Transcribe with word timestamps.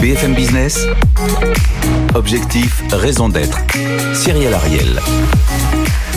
BFM 0.00 0.34
Business. 0.34 0.86
Objectif, 2.14 2.82
raison 2.92 3.28
d'être. 3.28 3.58
Cyril 4.12 4.52
Ariel. 4.52 5.00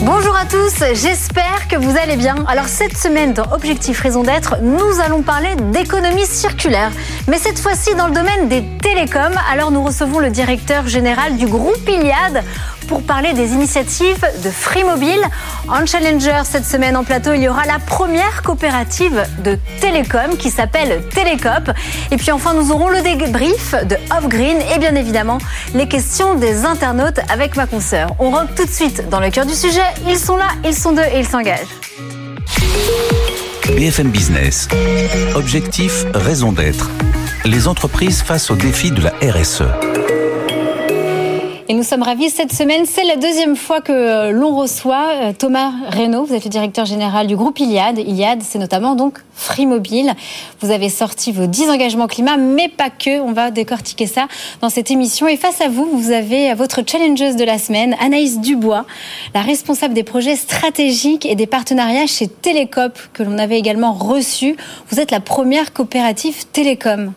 Bonjour 0.02 0.36
à 0.36 0.46
tous, 0.46 0.84
j'espère 0.94 1.68
que 1.68 1.76
vous 1.76 1.98
allez 1.98 2.18
bien. 2.18 2.36
Alors 2.48 2.68
cette 2.68 2.98
semaine 2.98 3.34
dans 3.34 3.52
Objectif 3.52 4.02
Raison 4.02 4.24
d'être, 4.24 4.58
nous 4.62 5.00
allons 5.04 5.22
parler 5.22 5.56
d'économie 5.72 6.26
circulaire. 6.26 6.92
Mais 7.28 7.38
cette 7.38 7.60
fois-ci 7.60 7.96
dans 7.96 8.08
le 8.08 8.14
domaine 8.14 8.48
des 8.48 8.64
télécoms. 8.82 9.40
Alors 9.52 9.72
nous 9.72 9.84
recevons 9.84 10.20
le 10.20 10.30
directeur 10.30 10.88
général 10.88 11.38
du 11.38 11.48
groupe 11.48 11.88
Iliad 11.88 12.44
pour 12.88 13.04
parler 13.04 13.34
des 13.34 13.52
initiatives 13.52 14.26
de 14.44 14.50
Free 14.50 14.84
Mobile. 14.84 15.22
En 15.68 15.86
Challenger, 15.86 16.42
cette 16.46 16.66
semaine 16.66 16.96
en 16.96 17.04
plateau, 17.04 17.34
il 17.34 17.42
y 17.42 17.50
aura 17.50 17.66
la 17.66 17.80
première 17.80 18.42
coopérative 18.42 19.24
de 19.44 19.58
télécom 19.82 20.38
qui 20.38 20.50
s'appelle 20.50 21.04
Télécop. 21.10 21.72
Et 22.12 22.18
puis 22.18 22.32
enfin, 22.32 22.54
nous 22.54 22.72
aurons 22.72 22.90
le 22.90 23.02
débrief 23.02 23.76
de 23.86 23.96
Off 24.18 24.28
Green 24.28 24.58
et 24.74 24.80
bien 24.80 24.96
évidemment 24.96 25.38
les 25.74 25.88
questions 25.88 26.36
des 26.36 26.66
internautes 26.66 27.20
avec 27.30 27.56
ma 27.56 27.68
consoeur. 27.68 28.10
On 28.20 28.32
rentre 28.32 28.56
tout 28.56 28.66
de 28.66 28.72
suite 28.72 29.10
dans 29.10 29.20
le 29.20 29.30
cœur 29.30 29.46
du 29.46 29.54
sujet. 29.54 29.82
Ils 30.08 30.18
sont 30.18 30.38
là, 30.38 30.48
ils 30.64 30.76
sont 30.76 30.94
deux 30.94 31.04
et 31.14 31.20
ils 31.20 31.28
s'engagent. 31.28 31.68
BFM 33.76 34.10
Business. 34.10 34.68
Objectif, 35.36 36.06
raison 36.14 36.52
d'être. 36.52 36.90
Les 37.44 37.68
entreprises 37.68 38.22
face 38.22 38.50
aux 38.50 38.56
défis 38.56 38.92
de 38.92 39.02
la 39.02 39.14
RSE. 39.22 39.64
Et 41.70 41.74
nous 41.74 41.84
sommes 41.84 42.04
ravis 42.04 42.30
cette 42.30 42.54
semaine. 42.54 42.86
C'est 42.86 43.04
la 43.04 43.18
deuxième 43.18 43.58
fois 43.58 43.82
que 43.82 43.92
euh, 43.92 44.32
l'on 44.32 44.56
reçoit 44.56 45.10
euh, 45.16 45.34
Thomas 45.38 45.74
Reynaud. 45.90 46.24
Vous 46.24 46.34
êtes 46.34 46.46
le 46.46 46.50
directeur 46.50 46.86
général 46.86 47.28
du 47.28 47.36
groupe 47.36 47.60
Iliad. 47.60 47.98
Iliad, 47.98 48.42
c'est 48.42 48.58
notamment 48.58 48.96
donc 48.96 49.20
Free 49.34 49.66
Mobile. 49.66 50.14
Vous 50.62 50.72
avez 50.72 50.88
sorti 50.88 51.34
vos 51.34 51.46
10 51.46 51.70
engagements 51.70 52.08
climat, 52.08 52.38
mais 52.38 52.70
pas 52.70 52.90
que. 52.90 53.20
On 53.20 53.34
va 53.34 53.52
décortiquer 53.52 54.08
ça 54.08 54.30
dans 54.62 54.70
cette 54.70 54.92
émission. 54.92 55.28
Et 55.28 55.36
face 55.36 55.60
à 55.60 55.68
vous, 55.68 55.90
vous 55.92 56.12
avez 56.12 56.54
votre 56.54 56.84
challengeuse 56.88 57.36
de 57.36 57.44
la 57.44 57.58
semaine, 57.58 57.98
Anaïs 58.00 58.40
Dubois, 58.40 58.86
la 59.34 59.42
responsable 59.42 59.94
des 59.94 60.04
projets 60.04 60.38
stratégiques 60.38 61.26
et 61.26 61.36
des 61.36 61.48
partenariats 61.48 62.08
chez 62.08 62.30
Télécop, 62.30 62.98
que 63.12 63.24
l'on 63.24 63.38
avait 63.38 63.60
également 63.60 63.92
reçu. 63.92 64.56
Vous 64.90 65.02
êtes 65.02 65.12
la 65.12 65.20
première 65.20 65.74
coopérative 65.74 66.46
télécom. 66.46 67.12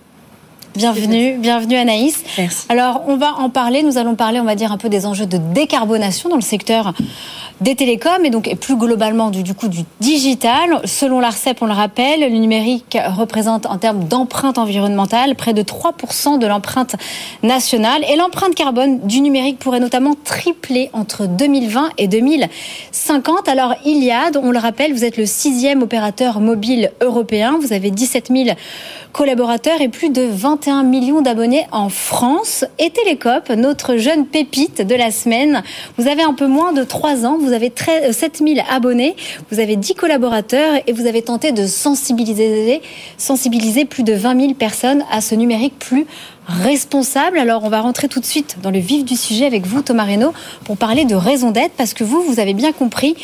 Bienvenue, 0.76 1.36
bienvenue 1.38 1.74
Anaïs. 1.74 2.22
Merci. 2.38 2.66
Alors, 2.68 3.02
on 3.08 3.16
va 3.16 3.34
en 3.38 3.50
parler. 3.50 3.82
Nous 3.82 3.98
allons 3.98 4.14
parler, 4.14 4.38
on 4.38 4.44
va 4.44 4.54
dire, 4.54 4.70
un 4.70 4.78
peu 4.78 4.88
des 4.88 5.04
enjeux 5.04 5.27
de 5.27 5.36
décarbonation 5.36 6.28
dans 6.28 6.36
le 6.36 6.42
secteur 6.42 6.94
des 7.60 7.74
télécoms 7.74 8.24
et 8.24 8.30
donc 8.30 8.54
plus 8.60 8.77
globalement 8.77 9.30
du, 9.30 9.42
du 9.42 9.54
coup 9.54 9.68
du 9.68 9.80
digital. 10.00 10.80
Selon 10.84 11.20
l'ARCEP, 11.20 11.60
on 11.60 11.66
le 11.66 11.72
rappelle, 11.72 12.20
le 12.20 12.28
numérique 12.28 12.96
représente 13.16 13.66
en 13.66 13.77
termes 13.78 14.04
d'empreinte 14.04 14.58
environnementale 14.58 15.34
près 15.34 15.52
de 15.52 15.62
3% 15.62 16.38
de 16.38 16.46
l'empreinte 16.46 16.96
nationale 17.42 18.02
et 18.08 18.16
l'empreinte 18.16 18.55
carbone 18.55 19.00
du 19.00 19.20
numérique 19.20 19.58
pourrait 19.58 19.80
notamment 19.80 20.14
tripler 20.24 20.88
entre 20.92 21.27
2020 21.27 21.90
et 21.98 22.08
2050. 22.08 23.48
Alors 23.48 23.74
Iliad, 23.84 24.38
on 24.42 24.50
le 24.50 24.58
rappelle, 24.58 24.92
vous 24.92 25.05
êtes 25.05 25.18
le 25.18 25.27
sixième 25.27 25.82
opérateur 25.82 26.40
mobile 26.40 26.92
européen. 27.02 27.58
Vous 27.60 27.72
avez 27.72 27.90
17 27.90 28.30
000 28.32 28.56
collaborateurs 29.12 29.80
et 29.80 29.88
plus 29.88 30.10
de 30.10 30.22
21 30.61 30.83
millions 30.83 31.22
d'abonnés 31.22 31.66
en 31.72 31.89
France. 31.89 32.66
Et 32.78 32.91
Télécop, 32.91 33.48
notre 33.48 33.97
jeune 33.97 34.27
pépite 34.27 34.86
de 34.86 34.94
la 34.94 35.11
semaine, 35.11 35.62
vous 35.97 36.06
avez 36.06 36.22
un 36.22 36.34
peu 36.34 36.47
moins 36.47 36.75
de 36.75 36.84
3 36.84 37.25
ans, 37.25 37.39
vous 37.41 37.55
avez 37.55 37.72
7000 38.12 38.62
abonnés, 38.70 39.17
vous 39.50 39.58
avez 39.58 39.77
10 39.77 39.94
collaborateurs 39.94 40.75
et 40.86 40.92
vous 40.92 41.06
avez 41.06 41.22
tenté 41.22 41.52
de 41.52 41.67
sensibiliser, 41.67 42.83
plus 43.86 44.02
de 44.02 44.12
20 44.12 44.39
000 44.39 44.52
personnes 44.52 45.02
à 45.11 45.22
ce 45.22 45.34
numérique 45.34 45.78
plus 45.78 46.05
responsable. 46.47 47.39
Alors, 47.39 47.64
on 47.64 47.70
va 47.70 47.80
rentrer 47.80 48.08
tout 48.08 48.20
de 48.20 48.27
suite 48.27 48.58
dans 48.63 48.70
le 48.70 48.80
vif 48.80 49.07
du 49.07 49.17
sujet 49.17 49.46
avec 49.46 49.67
vous, 49.67 49.80
Thomas 49.80 50.05
Reynaud, 50.05 50.34
pour 50.64 50.77
parler 50.77 51.07
de 51.07 51.14
raison 51.14 51.52
d'être, 51.52 51.73
parce 51.79 51.95
que 51.95 52.05
vous, 52.05 52.20
vous 52.23 52.39
avez 52.39 52.52
bien 52.52 52.73
compris 52.73 53.17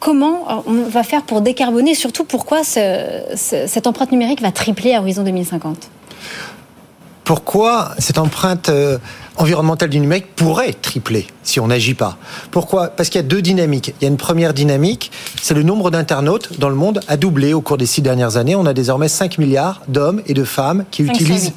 comment 0.00 0.64
on 0.66 0.88
va 0.88 1.04
faire 1.04 1.22
pour 1.22 1.40
décarboner, 1.40 1.94
surtout 1.94 2.24
pourquoi 2.24 2.64
ce, 2.64 3.20
ce, 3.36 3.68
cette 3.68 3.86
empreinte 3.86 4.10
numérique 4.10 4.42
va 4.42 4.50
tripler 4.50 4.94
à 4.94 5.00
horizon 5.00 5.22
2050 5.22 5.88
Pourquoi 7.30 7.92
cette 8.00 8.18
empreinte 8.18 8.70
euh, 8.70 8.98
environnementale 9.36 9.88
du 9.88 10.00
numérique 10.00 10.34
pourrait 10.34 10.72
tripler 10.72 11.28
si 11.44 11.60
on 11.60 11.68
n'agit 11.68 11.94
pas? 11.94 12.16
Pourquoi? 12.50 12.88
Parce 12.88 13.08
qu'il 13.08 13.20
y 13.20 13.24
a 13.24 13.28
deux 13.28 13.40
dynamiques. 13.40 13.94
Il 14.00 14.02
y 14.02 14.06
a 14.06 14.10
une 14.10 14.16
première 14.16 14.52
dynamique, 14.52 15.12
c'est 15.40 15.54
le 15.54 15.62
nombre 15.62 15.92
d'internautes 15.92 16.58
dans 16.58 16.68
le 16.68 16.74
monde 16.74 16.98
a 17.06 17.16
doublé 17.16 17.54
au 17.54 17.60
cours 17.60 17.76
des 17.76 17.86
six 17.86 18.02
dernières 18.02 18.36
années. 18.36 18.56
On 18.56 18.66
a 18.66 18.72
désormais 18.72 19.06
5 19.06 19.38
milliards 19.38 19.80
d'hommes 19.86 20.22
et 20.26 20.34
de 20.34 20.42
femmes 20.42 20.84
qui 20.90 21.04
utilisent 21.04 21.52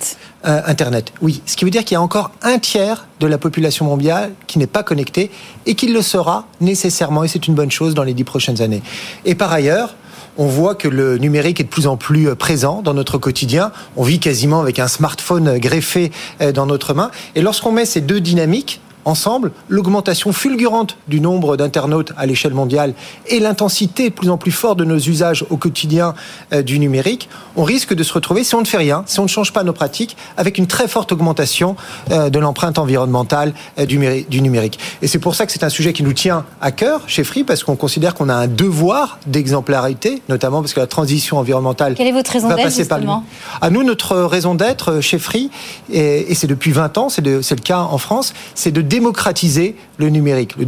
euh, 0.46 0.62
Internet. 0.68 1.12
Oui, 1.24 1.42
ce 1.48 1.56
qui 1.56 1.66
veut 1.66 1.72
dire 1.72 1.84
qu'il 1.84 1.96
y 1.96 1.98
a 1.98 2.04
encore 2.04 2.30
un 2.44 2.60
tiers 2.60 3.08
de 3.20 3.26
la 3.26 3.40
population 3.40 3.86
mondiale 3.86 4.34
qui 4.46 4.60
n'est 4.60 4.68
pas 4.68 4.84
connectée 4.84 5.32
et 5.66 5.74
qui 5.74 5.88
le 5.88 6.04
sera 6.04 6.46
nécessairement, 6.62 7.24
et 7.24 7.28
c'est 7.28 7.48
une 7.48 7.56
bonne 7.56 7.72
chose 7.72 7.96
dans 7.96 8.04
les 8.04 8.14
dix 8.14 8.26
prochaines 8.26 8.62
années. 8.62 8.84
Et 9.26 9.34
par 9.34 9.52
ailleurs, 9.52 9.96
on 10.38 10.48
voit 10.48 10.76
que 10.76 10.88
le 10.88 11.18
numérique 11.18 11.60
est 11.60 11.64
de 11.64 11.70
plus 11.70 11.88
en 11.88 11.98
plus 11.98 12.36
présent 12.36 12.82
dans 12.82 12.94
notre 12.94 13.18
quotidien. 13.18 13.72
On 13.96 14.04
vit 14.04 14.20
quasiment 14.20 14.62
avec 14.62 14.80
un 14.80 14.88
smartphone 14.88 15.58
greffé 15.58 16.12
euh, 16.42 16.52
dans 16.52 16.66
notre 16.66 16.94
main. 16.94 17.12
Et 17.36 17.42
lorsqu'on 17.42 17.72
met 17.72 17.86
ces 17.86 18.02
deux 18.02 18.22
dynamiques, 18.22 18.82
ensemble 19.06 19.52
l'augmentation 19.70 20.32
fulgurante 20.32 20.98
du 21.08 21.20
nombre 21.20 21.58
d'internautes 21.58 22.12
à 22.18 22.26
l'échelle 22.26 22.54
mondiale 22.54 22.94
et 23.28 23.40
l'intensité 23.40 24.10
de 24.10 24.14
plus 24.14 24.30
en 24.30 24.38
plus 24.38 24.52
forte 24.52 24.80
de 24.80 24.86
nos 24.86 24.98
usages 24.98 25.46
au 25.50 25.58
quotidien 25.58 26.14
euh, 26.52 26.62
du 26.62 26.80
numérique, 26.80 27.30
on 27.56 27.64
risque 27.64 27.94
de 27.94 28.04
se 28.04 28.14
retrouver, 28.14 28.44
si 28.44 28.56
on 28.56 28.62
ne 28.62 28.66
fait 28.66 28.78
rien, 28.78 29.04
si 29.06 29.20
on 29.20 29.24
ne 29.24 29.28
change 29.28 29.54
pas 29.54 29.64
nos 29.64 29.74
pratiques, 29.74 30.18
avec 30.38 30.58
une 30.58 30.68
très 30.68 30.88
forte 30.88 31.12
augmentation 31.12 31.76
euh, 32.12 32.30
de 32.30 32.40
l'empreinte 32.40 32.80
environnementale 32.80 33.54
euh, 33.80 33.86
du, 33.86 34.42
numérique. 34.42 34.80
Et 35.02 35.08
c'est 35.08 35.20
pour 35.20 35.36
ça 35.36 35.46
que 35.46 35.52
c'est 35.52 35.64
un 35.64 35.70
sujet 35.70 35.94
qui 35.94 36.04
nous 36.04 36.14
tient 36.14 36.46
à 36.62 36.72
cœur 36.72 37.02
chez 37.08 37.24
Free, 37.24 37.44
parce 37.44 37.64
qu'on 37.64 37.76
considère 37.76 38.14
qu'on 38.14 38.30
a 38.30 38.36
un 38.36 38.48
devoir 38.48 39.20
d'exemplarité, 39.28 40.22
notamment 40.30 40.62
parce 40.62 40.74
que 40.74 40.80
la 40.80 40.88
transition 40.88 41.38
environnementale 41.38 41.96
Quelle 41.96 42.08
est 42.08 42.12
votre 42.12 42.32
raison 42.32 42.50
d'être, 42.50 42.72
justement? 42.72 43.24
À 43.62 43.70
nous, 43.70 43.84
notre 43.84 44.18
raison 44.18 44.56
d'être 44.56 45.02
chez 45.02 45.20
Free, 45.20 45.50
et, 45.92 46.32
et 46.32 46.36
c'est 46.36 46.48
depuis 46.48 46.72
20 46.72 46.98
ans, 46.98 47.10
c'est 47.10 47.22
le 47.24 47.62
cas 47.64 47.80
en 47.80 47.98
France, 47.98 48.34
c'est 48.56 48.72
de 48.72 48.82
démocratiser 48.94 49.76
le 49.98 50.10
numérique, 50.10 50.56
le 50.56 50.66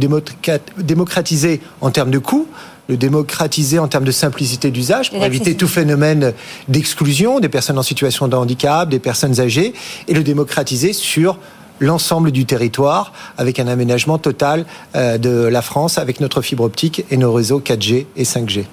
démocratiser 0.82 1.60
en 1.80 1.92
termes 1.92 2.10
de 2.10 2.18
coûts, 2.18 2.48
le 2.88 2.96
démocratiser 2.96 3.78
en 3.78 3.86
termes 3.86 4.04
de 4.04 4.10
simplicité 4.10 4.72
d'usage 4.72 5.12
pour 5.12 5.24
éviter 5.24 5.54
tout 5.54 5.68
phénomène 5.68 6.32
d'exclusion 6.66 7.38
des 7.38 7.48
personnes 7.48 7.78
en 7.78 7.84
situation 7.84 8.26
de 8.26 8.34
handicap, 8.34 8.88
des 8.88 8.98
personnes 8.98 9.38
âgées, 9.38 9.74
et 10.08 10.14
le 10.14 10.24
démocratiser 10.24 10.92
sur 10.92 11.38
l'ensemble 11.78 12.32
du 12.32 12.46
territoire 12.46 13.12
avec 13.38 13.60
un 13.60 13.68
aménagement 13.68 14.18
total 14.18 14.66
euh, 14.96 15.18
de 15.18 15.30
la 15.30 15.62
France 15.62 15.96
avec 15.96 16.18
notre 16.18 16.42
fibre 16.42 16.64
optique 16.64 17.04
et 17.12 17.16
nos 17.16 17.32
réseaux 17.32 17.60
4G 17.60 18.06
et 18.16 18.24
5G. 18.24 18.64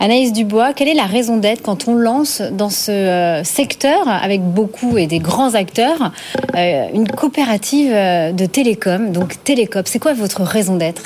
Anaïs 0.00 0.32
Dubois, 0.32 0.72
quelle 0.72 0.88
est 0.88 0.94
la 0.94 1.04
raison 1.04 1.36
d'être 1.36 1.62
quand 1.62 1.88
on 1.88 1.94
lance 1.94 2.42
dans 2.52 2.70
ce 2.70 2.90
euh, 2.90 3.44
secteur, 3.44 4.08
avec 4.08 4.42
beaucoup 4.42 4.98
et 4.98 5.06
des 5.06 5.18
grands 5.18 5.54
acteurs, 5.54 6.12
euh, 6.56 6.86
une 6.92 7.08
coopérative 7.08 7.90
de 7.90 8.46
télécom, 8.46 9.12
donc 9.12 9.42
Télécop. 9.44 9.86
C'est 9.88 9.98
quoi 9.98 10.14
votre 10.14 10.42
raison 10.42 10.76
d'être? 10.76 11.02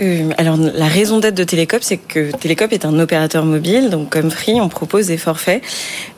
Euh, 0.00 0.30
alors 0.38 0.56
la 0.56 0.86
raison 0.86 1.20
d'être 1.20 1.34
de 1.34 1.44
Télécop, 1.44 1.82
c'est 1.82 1.96
que 1.96 2.30
Télécop 2.36 2.72
est 2.72 2.84
un 2.84 2.98
opérateur 2.98 3.44
mobile, 3.44 3.90
donc 3.90 4.10
comme 4.10 4.30
Free, 4.30 4.60
on 4.60 4.68
propose 4.68 5.06
des 5.06 5.16
forfaits, 5.16 5.62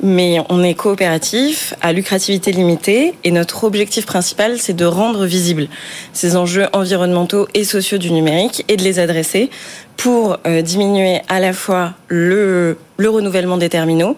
mais 0.03 0.38
on 0.48 0.62
est 0.62 0.75
coopératif 0.75 1.75
à 1.82 1.92
lucrativité 1.92 2.53
limitée 2.53 3.15
et 3.25 3.31
notre 3.31 3.65
objectif 3.65 4.06
principal, 4.06 4.59
c'est 4.59 4.75
de 4.75 4.84
rendre 4.84 5.26
visibles 5.26 5.69
ces 6.12 6.36
enjeux 6.36 6.66
environnementaux 6.72 7.48
et 7.54 7.65
sociaux 7.65 7.98
du 7.98 8.10
numérique 8.12 8.65
et 8.69 8.76
de 8.76 8.82
les 8.82 8.98
adresser 8.98 9.50
pour 9.97 10.38
euh, 10.47 10.62
diminuer 10.62 11.20
à 11.28 11.41
la 11.41 11.53
fois 11.53 11.94
le, 12.09 12.78
le 12.97 13.10
renouvellement 13.10 13.56
des 13.56 13.68
terminaux, 13.68 14.16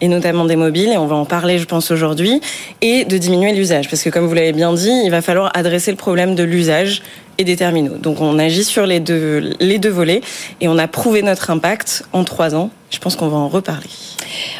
et 0.00 0.08
notamment 0.08 0.44
des 0.44 0.56
mobiles, 0.56 0.90
et 0.90 0.96
on 0.96 1.06
va 1.06 1.16
en 1.16 1.24
parler, 1.24 1.58
je 1.58 1.64
pense, 1.64 1.90
aujourd'hui, 1.90 2.40
et 2.82 3.04
de 3.04 3.18
diminuer 3.18 3.52
l'usage. 3.52 3.88
Parce 3.90 4.02
que, 4.02 4.10
comme 4.10 4.26
vous 4.26 4.34
l'avez 4.34 4.52
bien 4.52 4.72
dit, 4.72 4.92
il 5.04 5.10
va 5.10 5.22
falloir 5.22 5.50
adresser 5.54 5.90
le 5.90 5.96
problème 5.96 6.34
de 6.34 6.44
l'usage 6.44 7.02
et 7.38 7.44
des 7.44 7.56
terminaux. 7.56 7.96
Donc, 7.96 8.20
on 8.20 8.38
agit 8.38 8.64
sur 8.64 8.84
les 8.84 9.00
deux, 9.00 9.54
les 9.60 9.78
deux 9.78 9.90
volets, 9.90 10.20
et 10.60 10.68
on 10.68 10.76
a 10.76 10.88
prouvé 10.88 11.22
notre 11.22 11.50
impact 11.50 12.04
en 12.12 12.24
trois 12.24 12.54
ans. 12.54 12.70
Je 12.90 12.98
pense 13.00 13.16
qu'on 13.16 13.28
va 13.28 13.36
en 13.36 13.48
reparler. 13.48 13.86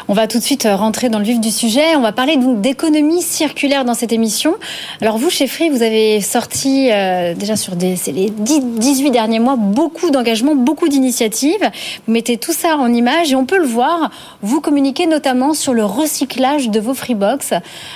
On 0.07 0.13
va 0.13 0.27
tout 0.27 0.37
de 0.37 0.43
suite 0.43 0.67
rentrer 0.69 1.09
dans 1.09 1.17
le 1.17 1.25
vif 1.25 1.39
du 1.39 1.49
sujet. 1.49 1.95
On 1.95 2.01
va 2.01 2.11
parler 2.11 2.37
donc 2.37 2.61
d'économie 2.61 3.23
circulaire 3.23 3.85
dans 3.85 3.95
cette 3.95 4.11
émission. 4.11 4.55
Alors 5.01 5.17
vous, 5.17 5.31
chez 5.31 5.47
Free, 5.47 5.69
vous 5.69 5.81
avez 5.81 6.21
sorti 6.21 6.89
euh, 6.91 7.33
déjà 7.33 7.55
sur 7.55 7.75
des, 7.75 7.95
les 8.07 8.29
10, 8.29 8.61
18 8.77 9.11
derniers 9.11 9.39
mois 9.39 9.55
beaucoup 9.55 10.11
d'engagements, 10.11 10.53
beaucoup 10.53 10.89
d'initiatives. 10.89 11.71
Vous 12.05 12.13
mettez 12.13 12.37
tout 12.37 12.53
ça 12.53 12.77
en 12.77 12.93
image 12.93 13.31
et 13.31 13.35
on 13.35 13.45
peut 13.45 13.57
le 13.57 13.65
voir. 13.65 14.11
Vous 14.43 14.61
communiquez 14.61 15.07
notamment 15.07 15.55
sur 15.55 15.73
le 15.73 15.83
recyclage 15.83 16.69
de 16.69 16.79
vos 16.79 16.93
Freebox 16.93 17.53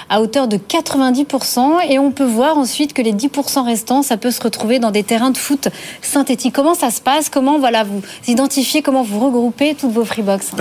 à 0.09 0.21
hauteur 0.21 0.47
de 0.47 0.57
90% 0.57 1.89
et 1.89 2.00
on 2.00 2.12
peut 2.12 2.24
voir 2.24 2.57
ensuite 2.57 2.94
que 2.94 3.03
les 3.03 3.13
10% 3.13 3.65
restants, 3.65 4.01
ça 4.01 4.18
peut 4.18 4.31
se 4.31 4.41
retrouver 4.41 4.80
dans 4.80 4.91
des 4.91 5.03
terrains 5.03 5.31
de 5.31 5.38
foot 5.38 5.69
synthétiques. 6.01 6.53
Comment 6.53 6.74
ça 6.74 6.89
se 6.89 7.01
passe? 7.01 7.30
Comment 7.30 7.59
voilà 7.59 7.83
vous 7.83 8.01
identifiez 8.27 8.81
Comment 8.81 9.03
vous 9.03 9.19
regroupez 9.19 9.75
toutes 9.75 9.91
vos 9.91 10.06
Freebox? 10.06 10.23
Freebox 10.24 10.52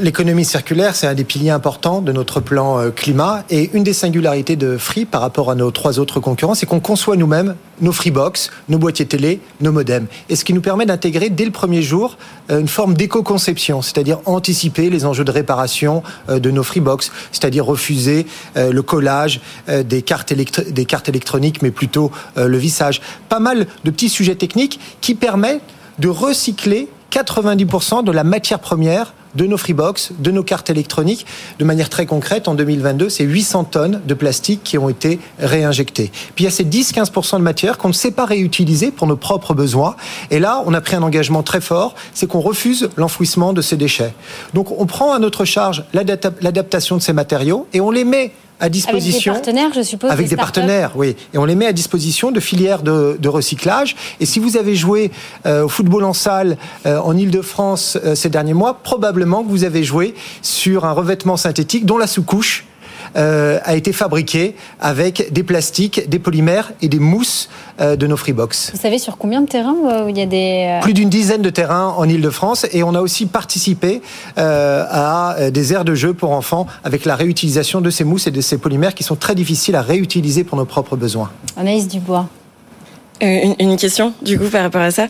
L'économie 0.00 0.44
circulaire, 0.44 0.96
c'est 0.96 1.06
un 1.06 1.14
des 1.14 1.24
piliers 1.24 1.50
importants 1.50 2.00
de 2.00 2.12
notre 2.12 2.40
plan 2.40 2.80
euh, 2.80 2.90
climat. 2.90 3.44
Et 3.50 3.70
une 3.72 3.84
des 3.84 3.92
singularités 3.92 4.56
de 4.56 4.76
Free 4.76 5.04
par 5.04 5.20
rapport 5.20 5.50
à 5.50 5.54
nos 5.54 5.70
trois 5.70 5.98
autres 5.98 6.20
concurrents, 6.20 6.54
c'est 6.54 6.66
qu'on 6.66 6.80
conçoit 6.80 7.16
nous-mêmes 7.16 7.54
nos 7.80 7.92
Freebox, 7.92 8.50
nos 8.68 8.78
boîtiers 8.78 9.06
télé, 9.06 9.40
nos 9.60 9.72
modems. 9.72 10.06
Et 10.28 10.36
ce 10.36 10.44
qui 10.44 10.52
nous 10.52 10.60
permet 10.60 10.86
d'intégrer 10.86 11.30
dès 11.30 11.44
le 11.44 11.50
premier 11.50 11.82
jour 11.82 12.16
euh, 12.50 12.60
une 12.60 12.68
forme 12.68 12.94
d'éco-conception, 12.94 13.82
c'est-à-dire 13.82 14.18
anticiper 14.26 14.90
les 14.90 15.04
enjeux 15.04 15.24
de 15.24 15.30
réparation 15.30 16.02
euh, 16.28 16.38
de 16.38 16.50
nos 16.50 16.62
Freebox, 16.62 17.12
c'est-à-dire 17.32 17.64
refuser 17.64 18.26
le 18.56 18.82
collage 18.82 19.40
des 19.68 20.02
cartes, 20.02 20.32
des 20.32 20.84
cartes 20.84 21.08
électroniques, 21.08 21.62
mais 21.62 21.70
plutôt 21.70 22.10
le 22.36 22.56
vissage. 22.56 23.00
Pas 23.28 23.40
mal 23.40 23.66
de 23.84 23.90
petits 23.90 24.08
sujets 24.08 24.34
techniques 24.34 24.80
qui 25.00 25.14
permettent 25.14 25.62
de 25.98 26.08
recycler 26.08 26.88
90% 27.14 28.02
de 28.02 28.10
la 28.10 28.24
matière 28.24 28.58
première 28.58 29.14
de 29.36 29.46
nos 29.46 29.56
Freebox, 29.56 30.12
de 30.18 30.30
nos 30.32 30.42
cartes 30.42 30.70
électroniques. 30.70 31.26
De 31.58 31.64
manière 31.64 31.88
très 31.88 32.06
concrète, 32.06 32.48
en 32.48 32.54
2022, 32.54 33.08
c'est 33.08 33.24
800 33.24 33.64
tonnes 33.64 34.00
de 34.04 34.14
plastique 34.14 34.62
qui 34.64 34.78
ont 34.78 34.88
été 34.88 35.20
réinjectées. 35.38 36.10
Puis 36.34 36.42
il 36.42 36.44
y 36.44 36.48
a 36.48 36.50
ces 36.50 36.64
10-15% 36.64 37.38
de 37.38 37.42
matière 37.42 37.78
qu'on 37.78 37.88
ne 37.88 37.92
sait 37.92 38.10
pas 38.10 38.24
réutiliser 38.24 38.90
pour 38.90 39.06
nos 39.06 39.16
propres 39.16 39.54
besoins. 39.54 39.94
Et 40.30 40.40
là, 40.40 40.62
on 40.66 40.74
a 40.74 40.80
pris 40.80 40.96
un 40.96 41.02
engagement 41.02 41.42
très 41.42 41.60
fort, 41.60 41.94
c'est 42.14 42.26
qu'on 42.26 42.40
refuse 42.40 42.90
l'enfouissement 42.96 43.52
de 43.52 43.62
ces 43.62 43.76
déchets. 43.76 44.12
Donc 44.52 44.70
on 44.76 44.86
prend 44.86 45.12
à 45.12 45.18
notre 45.18 45.44
charge 45.44 45.84
l'adaptation 45.92 46.96
de 46.96 47.02
ces 47.02 47.12
matériaux 47.12 47.66
et 47.72 47.80
on 47.80 47.90
les 47.90 48.04
met 48.04 48.32
à 48.60 48.68
disposition. 48.68 49.32
Avec 49.32 49.44
des 49.44 49.50
partenaires, 49.50 49.72
je 49.74 49.82
suppose. 49.82 50.10
Avec 50.10 50.28
des, 50.28 50.36
partenaires, 50.36 50.92
oui. 50.96 51.16
Et 51.32 51.38
on 51.38 51.44
les 51.44 51.54
met 51.54 51.66
à 51.66 51.72
disposition 51.72 52.30
de 52.30 52.40
filières 52.40 52.82
de, 52.82 53.28
recyclage. 53.28 53.96
Et 54.20 54.26
si 54.26 54.38
vous 54.38 54.56
avez 54.56 54.76
joué 54.76 55.10
euh, 55.46 55.64
au 55.64 55.68
football 55.68 56.04
en 56.04 56.12
salle 56.12 56.56
euh, 56.86 56.98
en 56.98 57.16
Ile-de-France 57.16 57.98
euh, 58.04 58.14
ces 58.14 58.30
derniers 58.30 58.54
mois, 58.54 58.74
probablement 58.82 59.42
que 59.42 59.48
vous 59.48 59.64
avez 59.64 59.82
joué 59.82 60.14
sur 60.42 60.84
un 60.84 60.92
revêtement 60.92 61.36
synthétique 61.36 61.84
dont 61.84 61.98
la 61.98 62.06
sous-couche 62.06 62.64
euh, 63.16 63.58
a 63.64 63.76
été 63.76 63.92
fabriqué 63.92 64.54
avec 64.80 65.32
des 65.32 65.42
plastiques, 65.42 66.08
des 66.08 66.18
polymères 66.18 66.72
et 66.82 66.88
des 66.88 66.98
mousses 66.98 67.48
euh, 67.80 67.96
de 67.96 68.06
nos 68.06 68.16
Freebox. 68.16 68.72
Vous 68.72 68.80
savez 68.80 68.98
sur 68.98 69.16
combien 69.18 69.40
de 69.40 69.46
terrains 69.46 69.76
où 70.04 70.08
il 70.08 70.18
y 70.18 70.22
a 70.22 70.26
des... 70.26 70.78
Euh, 70.78 70.80
Plus 70.80 70.94
d'une 70.94 71.08
dizaine 71.08 71.42
de 71.42 71.50
terrains 71.50 71.94
en 71.96 72.08
Ile-de-France 72.08 72.66
et 72.72 72.82
on 72.82 72.94
a 72.94 73.00
aussi 73.00 73.26
participé 73.26 74.02
à 74.36 75.36
des 75.52 75.72
aires 75.72 75.84
de 75.84 75.94
jeu 75.94 76.14
pour 76.14 76.32
enfants 76.32 76.66
avec 76.82 77.04
la 77.04 77.16
réutilisation 77.16 77.80
de 77.80 77.90
ces 77.90 78.04
mousses 78.04 78.26
et 78.26 78.30
de 78.30 78.40
ces 78.40 78.58
polymères 78.58 78.94
qui 78.94 79.04
sont 79.04 79.16
très 79.16 79.34
difficiles 79.34 79.76
à 79.76 79.82
réutiliser 79.82 80.44
pour 80.44 80.58
nos 80.58 80.64
propres 80.64 80.96
besoins. 80.96 81.30
Anaïs 81.56 81.88
Dubois. 81.88 82.28
Une, 83.20 83.54
une, 83.60 83.76
question, 83.76 84.12
du 84.22 84.38
coup, 84.38 84.46
par 84.46 84.62
rapport 84.62 84.82
à 84.82 84.90
ça. 84.90 85.06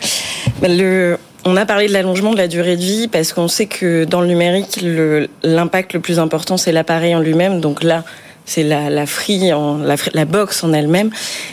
Le, 0.62 1.19
on 1.44 1.56
a 1.56 1.67
parlé 1.67 1.88
de 1.88 1.93
l'allongement 1.93 2.32
de 2.32 2.38
la 2.38 2.49
durée 2.49 2.76
de 2.76 2.82
vie 2.82 3.08
parce 3.08 3.32
qu'on 3.32 3.49
sait 3.49 3.67
que 3.67 4.05
dans 4.05 4.20
le 4.20 4.26
numérique, 4.26 4.85
l'impact 5.43 5.93
le, 5.93 6.00
plus 6.00 6.19
important, 6.19 6.56
c'est 6.56 6.73
l'appareil 6.73 7.14
en 7.14 7.20
lui-même. 7.20 7.61
Donc 7.61 7.82
là, 7.82 8.05
c'est 8.46 8.62
la, 8.62 8.91
la 8.91 9.05
la, 10.12 10.25
box 10.25 10.64
en 10.64 10.73
elle-même. 10.73 11.11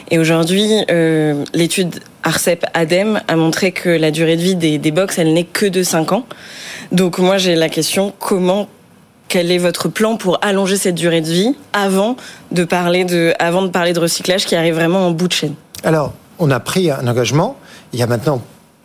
Et 0.10 0.20
aujourd'hui, 0.20 0.70
euh, 0.90 1.44
l'étude 1.54 2.00
Arcep 2.24 2.66
Adem 2.74 3.22
a 3.28 3.36
montré 3.36 3.72
que 3.72 3.90
la 3.90 4.12
durée 4.12 4.36
de 4.36 4.42
vie 4.42 4.56
des, 4.56 4.78
des 4.78 4.92
box, 4.92 5.18
elle 5.18 5.34
n'est 5.34 5.46
que 5.46 5.66
de 5.66 5.84
5 5.84 6.12
ans. 6.12 6.26
Donc 6.92 7.18
moi, 7.18 7.38
j'ai 7.38 7.56
la 7.56 7.70
question, 7.70 8.14
comment 8.20 8.68
quel 9.28 9.52
est 9.52 9.58
votre 9.58 9.88
plan 9.88 10.18
pour 10.18 10.40
allonger 10.42 10.76
cette 10.76 10.96
durée 10.96 11.22
de 11.22 11.30
vie 11.30 11.56
avant 11.72 12.18
de 12.52 12.66
parler 12.66 13.06
de, 13.06 13.34
avant 13.40 13.62
de 13.62 13.70
parler 13.70 13.94
de 13.94 14.00
recyclage 14.00 14.46
qui 14.46 14.56
arrive 14.56 14.76
vraiment 14.76 15.08
en 15.08 15.12
bout 15.12 15.30
de 15.30 15.34
chaîne? 15.34 15.56
Alors, 15.86 16.14
on 16.38 16.52
a 16.52 16.60
pris 16.60 16.92
un 16.92 17.08
engagement 17.08 17.56
il 17.94 18.00
y 18.00 18.04
a 18.04 18.08
maintenant 18.08 18.42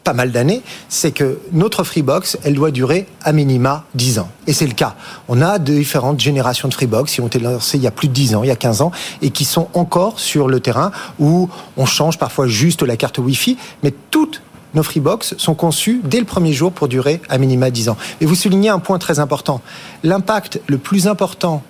pas 0.07 0.13
mal 0.13 0.31
d'années, 0.31 0.63
c'est 0.89 1.11
que 1.11 1.41
notre 1.51 1.83
Freebox, 1.83 2.39
elle 2.45 2.55
doit 2.55 2.71
durer 2.71 3.09
à 3.25 3.33
minima 3.33 3.85
10 3.97 4.21
ans. 4.21 4.29
Et 4.47 4.53
c'est 4.53 4.69
le 4.69 4.73
cas. 4.73 4.95
On 5.27 5.43
a 5.43 5.59
différentes 5.59 6.21
générations 6.21 6.69
de 6.69 6.75
Freebox 6.75 7.13
qui 7.13 7.21
ont 7.21 7.27
été 7.27 7.41
lancées 7.41 7.77
il 7.77 7.83
y 7.83 7.89
a 7.89 7.91
plus 7.91 8.07
de 8.07 8.13
10 8.13 8.37
ans, 8.37 8.45
il 8.45 8.47
y 8.47 8.53
a 8.53 8.57
15 8.57 8.83
ans, 8.83 8.93
et 9.21 9.31
qui 9.31 9.45
sont 9.45 9.67
encore 9.75 10.21
sur 10.21 10.47
le 10.47 10.61
terrain 10.61 10.93
où 11.19 11.49
on 11.77 11.87
change 11.87 12.19
parfois 12.19 12.47
juste 12.47 12.83
la 12.83 12.97
carte 12.97 13.19
Wi-Fi, 13.19 13.57
mais 13.83 13.93
toutes 14.13 14.43
nos 14.75 14.85
Freebox 14.85 15.35
sont 15.39 15.57
conçues 15.57 16.01
dès 16.05 16.21
le 16.21 16.25
premier 16.25 16.53
jour 16.53 16.71
pour 16.71 16.87
durer 16.87 17.21
à 17.29 17.39
minima 17.39 17.73
10 17.73 17.89
ans. 17.89 17.97
Et 18.21 18.27
vous 18.27 18.37
soulignez 18.37 18.69
un 18.69 18.79
point 18.79 19.01
très 19.01 19.19
important. 19.19 19.61
L'impact 20.05 20.61
le 20.69 20.79
plus 20.79 21.09
important 21.09 21.65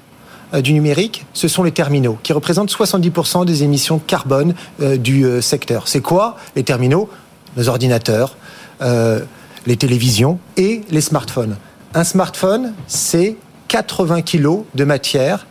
euh, 0.53 0.61
du 0.61 0.75
numérique, 0.75 1.25
ce 1.33 1.49
sont 1.49 1.63
les 1.63 1.73
terminaux, 1.73 2.19
qui 2.23 2.35
représentent 2.35 2.71
70% 2.71 3.47
des 3.47 3.65
émissions 3.65 3.99
carbone 3.99 4.55
euh, 4.83 4.99
du 4.99 5.25
euh, 5.25 5.41
secteur. 5.41 5.89
C'est 5.89 6.03
quoi 6.03 6.37
les 6.55 6.65
terminaux? 6.65 7.09
Nos 7.57 7.69
ordinateurs, 7.69 8.37
euh, 8.83 9.21
les 9.67 9.77
télévisions 9.77 10.39
et 10.57 10.83
les 10.91 11.01
smartphones. 11.01 11.57
Un 11.95 12.05
smartphone, 12.05 12.75
c'est 12.87 13.37
80 13.69 14.23
kilos 14.23 14.61
de 14.75 14.85
matière, 14.85 15.47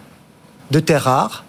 de 0.71 0.79
terres 0.79 1.03
rares, 1.03 1.43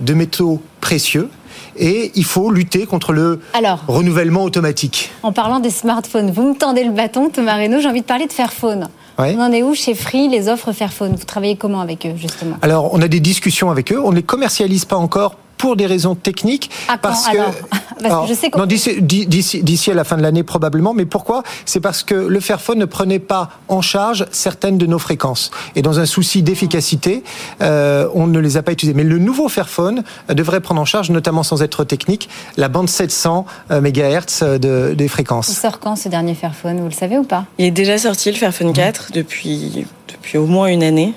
de 0.00 0.14
métaux 0.14 0.60
précieux. 0.80 1.30
Et 1.76 2.12
il 2.14 2.24
faut 2.24 2.50
lutter 2.50 2.86
contre 2.86 3.12
le 3.12 3.40
renouvellement 3.88 4.44
automatique. 4.44 5.10
En 5.24 5.32
parlant 5.32 5.58
des 5.58 5.70
smartphones, 5.70 6.30
vous 6.30 6.50
me 6.50 6.54
tendez 6.54 6.84
le 6.84 6.92
bâton, 6.92 7.30
Thomas 7.30 7.56
Reynaud, 7.56 7.80
j'ai 7.80 7.88
envie 7.88 8.02
de 8.02 8.06
parler 8.06 8.26
de 8.26 8.32
Fairphone. 8.32 8.88
On 9.18 9.40
en 9.40 9.52
est 9.52 9.62
où 9.62 9.74
chez 9.74 9.94
Free, 9.94 10.28
les 10.28 10.48
offres 10.48 10.72
Fairphone? 10.72 11.14
Vous 11.16 11.24
travaillez 11.24 11.56
comment 11.56 11.80
avec 11.80 12.04
eux, 12.06 12.14
justement? 12.16 12.56
Alors, 12.62 12.92
on 12.92 13.00
a 13.00 13.08
des 13.08 13.20
discussions 13.20 13.70
avec 13.70 13.92
eux. 13.92 14.00
On 14.04 14.10
ne 14.10 14.16
les 14.16 14.22
commercialise 14.22 14.84
pas 14.84 14.96
encore 14.96 15.36
pour 15.56 15.76
des 15.76 15.86
raisons 15.86 16.14
techniques. 16.14 16.70
parce, 17.02 17.28
que, 17.28 17.36
parce 18.02 18.26
que, 18.26 18.34
je 18.34 18.38
sais 18.38 18.50
non, 18.56 18.66
d'ici, 18.66 19.90
à 19.90 19.94
la 19.94 20.04
fin 20.04 20.16
de 20.16 20.22
l'année 20.22 20.42
probablement. 20.42 20.94
Mais 20.94 21.06
pourquoi? 21.06 21.42
C'est 21.64 21.80
parce 21.80 22.02
que 22.02 22.14
le 22.14 22.40
Fairphone 22.40 22.78
ne 22.78 22.84
prenait 22.84 23.18
pas 23.18 23.50
en 23.68 23.80
charge 23.80 24.26
certaines 24.30 24.78
de 24.78 24.86
nos 24.86 24.98
fréquences. 24.98 25.50
Et 25.76 25.82
dans 25.82 26.00
un 26.00 26.06
souci 26.06 26.42
d'efficacité, 26.42 27.24
euh, 27.60 28.08
on 28.14 28.26
ne 28.26 28.38
les 28.38 28.56
a 28.56 28.62
pas 28.62 28.72
utilisées. 28.72 28.96
Mais 28.96 29.04
le 29.04 29.18
nouveau 29.18 29.48
Fairphone 29.48 30.02
devrait 30.28 30.60
prendre 30.60 30.80
en 30.80 30.84
charge, 30.84 31.10
notamment 31.10 31.42
sans 31.42 31.62
être 31.62 31.84
technique, 31.84 32.28
la 32.56 32.68
bande 32.68 32.88
700 32.88 33.46
euh, 33.70 33.80
MHz 33.80 34.58
de, 34.58 34.94
des 34.94 35.08
fréquences. 35.08 35.48
Il 35.48 35.54
sort 35.54 35.78
quand 35.78 35.96
ce 35.96 36.08
dernier 36.08 36.34
Fairphone? 36.34 36.80
Vous 36.80 36.88
le 36.88 36.92
savez 36.92 37.18
ou 37.18 37.24
pas? 37.24 37.44
Il 37.58 37.64
est 37.64 37.70
déjà 37.70 37.98
sorti 37.98 38.30
le 38.30 38.36
Fairphone 38.36 38.72
4 38.72 39.12
depuis, 39.12 39.86
depuis 40.08 40.38
au 40.38 40.46
moins 40.46 40.66
une 40.66 40.82
année. 40.82 41.14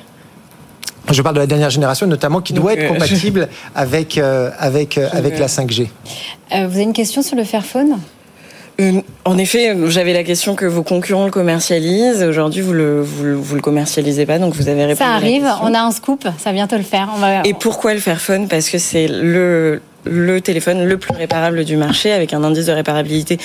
Je 1.11 1.21
parle 1.21 1.35
de 1.35 1.39
la 1.39 1.47
dernière 1.47 1.69
génération, 1.69 2.07
notamment, 2.07 2.41
qui 2.41 2.53
doit 2.53 2.73
être 2.73 2.83
euh, 2.83 2.93
compatible 2.93 3.47
avec, 3.75 4.17
euh, 4.17 4.51
avec, 4.59 4.97
euh, 4.97 5.07
avec 5.11 5.39
la 5.39 5.47
5G. 5.47 5.87
vous 6.51 6.55
avez 6.55 6.83
une 6.83 6.93
question 6.93 7.21
sur 7.21 7.35
le 7.35 7.43
Fairphone? 7.43 7.97
En 9.25 9.39
effet, 9.39 9.75
j'avais 9.87 10.13
la 10.13 10.23
question 10.23 10.53
que 10.53 10.65
vos 10.65 10.83
concurrents 10.83 11.25
le 11.25 11.31
commercialisent. 11.31 12.21
Aujourd'hui, 12.21 12.61
vous 12.61 12.73
le, 12.73 13.01
vous, 13.01 13.55
le 13.55 13.61
commercialisez 13.61 14.27
pas, 14.27 14.37
donc 14.37 14.53
vous 14.53 14.69
avez 14.69 14.85
répondu. 14.85 14.97
Ça 14.99 15.15
arrive, 15.15 15.47
on 15.63 15.73
a 15.73 15.79
un 15.79 15.89
scoop, 15.89 16.23
ça 16.23 16.51
va 16.51 16.51
bientôt 16.51 16.77
le 16.77 16.83
faire. 16.83 17.09
Et 17.43 17.55
pourquoi 17.55 17.95
le 17.95 17.99
Fairphone? 17.99 18.47
Parce 18.47 18.69
que 18.69 18.77
c'est 18.77 19.07
le, 19.07 19.81
le 20.09 20.41
téléphone 20.41 20.85
le 20.85 20.97
plus 20.97 21.13
réparable 21.13 21.65
du 21.65 21.77
marché 21.77 22.11
avec 22.11 22.33
un 22.33 22.43
indice 22.43 22.65
de 22.65 22.71
réparabilité 22.71 23.37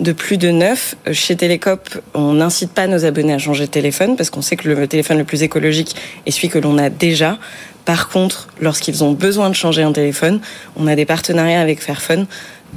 de 0.00 0.12
plus 0.12 0.36
de 0.36 0.50
9. 0.50 0.94
Chez 1.12 1.36
Télécop, 1.36 2.00
on 2.14 2.34
n'incite 2.34 2.72
pas 2.72 2.86
nos 2.86 3.04
abonnés 3.04 3.32
à 3.32 3.38
changer 3.38 3.66
de 3.66 3.70
téléphone 3.70 4.16
parce 4.16 4.30
qu'on 4.30 4.42
sait 4.42 4.56
que 4.56 4.68
le 4.68 4.86
téléphone 4.86 5.18
le 5.18 5.24
plus 5.24 5.42
écologique 5.42 5.96
est 6.26 6.30
celui 6.30 6.48
que 6.48 6.58
l'on 6.58 6.78
a 6.78 6.90
déjà. 6.90 7.38
Par 7.84 8.08
contre, 8.08 8.48
lorsqu'ils 8.60 9.02
ont 9.02 9.12
besoin 9.12 9.48
de 9.48 9.54
changer 9.54 9.82
un 9.82 9.92
téléphone, 9.92 10.40
on 10.76 10.86
a 10.86 10.94
des 10.94 11.06
partenariats 11.06 11.60
avec 11.60 11.80
Fairphone 11.80 12.26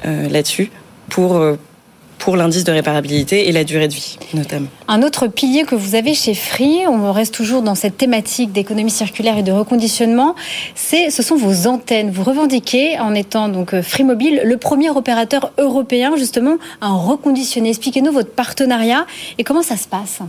euh, 0.05 0.29
là-dessus 0.29 0.71
pour 1.09 1.35
euh, 1.35 1.55
pour 2.23 2.37
l'indice 2.37 2.63
de 2.63 2.71
réparabilité 2.71 3.49
et 3.49 3.51
la 3.51 3.65
durée 3.65 3.89
de 3.89 3.93
vie, 3.93 4.17
notamment. 4.33 4.67
Un 4.87 5.03
autre 5.03 5.27
pilier 5.27 5.65
que 5.65 5.75
vous 5.75 5.93
avez 5.93 6.13
chez 6.13 6.33
Free, 6.33 6.87
on 6.87 7.11
reste 7.11 7.33
toujours 7.33 7.61
dans 7.61 7.75
cette 7.75 7.97
thématique 7.97 8.53
d'économie 8.53 8.91
circulaire 8.91 9.37
et 9.37 9.43
de 9.43 9.51
reconditionnement, 9.51 10.33
c'est, 10.73 11.09
ce 11.09 11.21
sont 11.21 11.35
vos 11.35 11.67
antennes. 11.67 12.11
Vous 12.11 12.23
revendiquez, 12.23 12.97
en 12.97 13.13
étant 13.13 13.49
donc 13.49 13.73
euh, 13.73 13.83
Free 13.83 14.05
Mobile, 14.05 14.39
le 14.45 14.55
premier 14.55 14.89
opérateur 14.89 15.51
européen 15.57 16.13
justement 16.15 16.55
à 16.79 16.91
en 16.91 16.99
reconditionner. 16.99 17.67
Expliquez-nous 17.67 18.13
votre 18.13 18.31
partenariat 18.31 19.05
et 19.37 19.43
comment 19.43 19.61
ça 19.61 19.75
se 19.75 19.89
passe. 19.89 20.19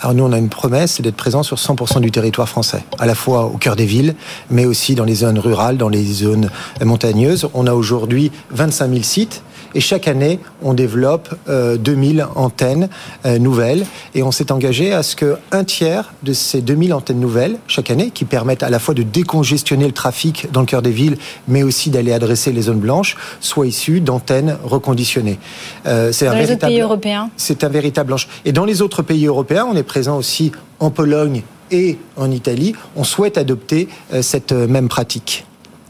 Alors 0.00 0.14
nous, 0.14 0.24
on 0.24 0.32
a 0.32 0.38
une 0.38 0.48
promesse, 0.48 0.92
c'est 0.92 1.02
d'être 1.02 1.16
présent 1.16 1.42
sur 1.42 1.58
100% 1.58 2.00
du 2.00 2.10
territoire 2.10 2.48
français, 2.48 2.82
à 2.98 3.04
la 3.04 3.14
fois 3.14 3.44
au 3.44 3.58
cœur 3.58 3.76
des 3.76 3.86
villes, 3.86 4.14
mais 4.50 4.64
aussi 4.64 4.94
dans 4.94 5.04
les 5.04 5.16
zones 5.16 5.38
rurales, 5.38 5.76
dans 5.76 5.90
les 5.90 6.04
zones 6.04 6.50
montagneuses. 6.82 7.48
On 7.52 7.66
a 7.66 7.74
aujourd'hui 7.74 8.32
25 8.52 8.90
000 8.90 9.02
sites 9.02 9.42
et 9.76 9.80
chaque 9.80 10.08
année, 10.08 10.40
on 10.62 10.72
développe 10.72 11.28
2000 11.46 12.20
euh, 12.20 12.24
antennes 12.34 12.88
euh, 13.26 13.38
nouvelles. 13.38 13.84
Et 14.14 14.22
on 14.22 14.32
s'est 14.32 14.50
engagé 14.50 14.94
à 14.94 15.02
ce 15.02 15.14
que 15.14 15.36
un 15.52 15.64
tiers 15.64 16.14
de 16.22 16.32
ces 16.32 16.62
2000 16.62 16.94
antennes 16.94 17.20
nouvelles, 17.20 17.58
chaque 17.68 17.90
année, 17.90 18.10
qui 18.10 18.24
permettent 18.24 18.62
à 18.62 18.70
la 18.70 18.78
fois 18.78 18.94
de 18.94 19.02
décongestionner 19.02 19.84
le 19.84 19.92
trafic 19.92 20.50
dans 20.50 20.60
le 20.60 20.66
cœur 20.66 20.80
des 20.80 20.92
villes, 20.92 21.18
mais 21.46 21.62
aussi 21.62 21.90
d'aller 21.90 22.14
adresser 22.14 22.52
les 22.52 22.62
zones 22.62 22.80
blanches, 22.80 23.18
soient 23.40 23.66
issus 23.66 24.00
d'antennes 24.00 24.56
reconditionnées. 24.64 25.38
Euh, 25.84 26.10
c'est 26.10 26.26
un 26.26 26.32
les 26.32 26.46
véritable, 26.46 26.72
pays 26.72 26.80
européens 26.80 27.30
C'est 27.36 27.62
un 27.62 27.68
véritable. 27.68 28.16
Et 28.46 28.52
dans 28.52 28.64
les 28.64 28.80
autres 28.80 29.02
pays 29.02 29.26
européens, 29.26 29.66
on 29.70 29.76
est 29.76 29.82
présent 29.82 30.16
aussi 30.16 30.52
en 30.80 30.88
Pologne 30.88 31.42
et 31.70 31.98
en 32.16 32.30
Italie. 32.30 32.74
On 32.96 33.04
souhaite 33.04 33.36
adopter 33.36 33.88
cette 34.22 34.52
même 34.52 34.88
pratique. 34.88 35.44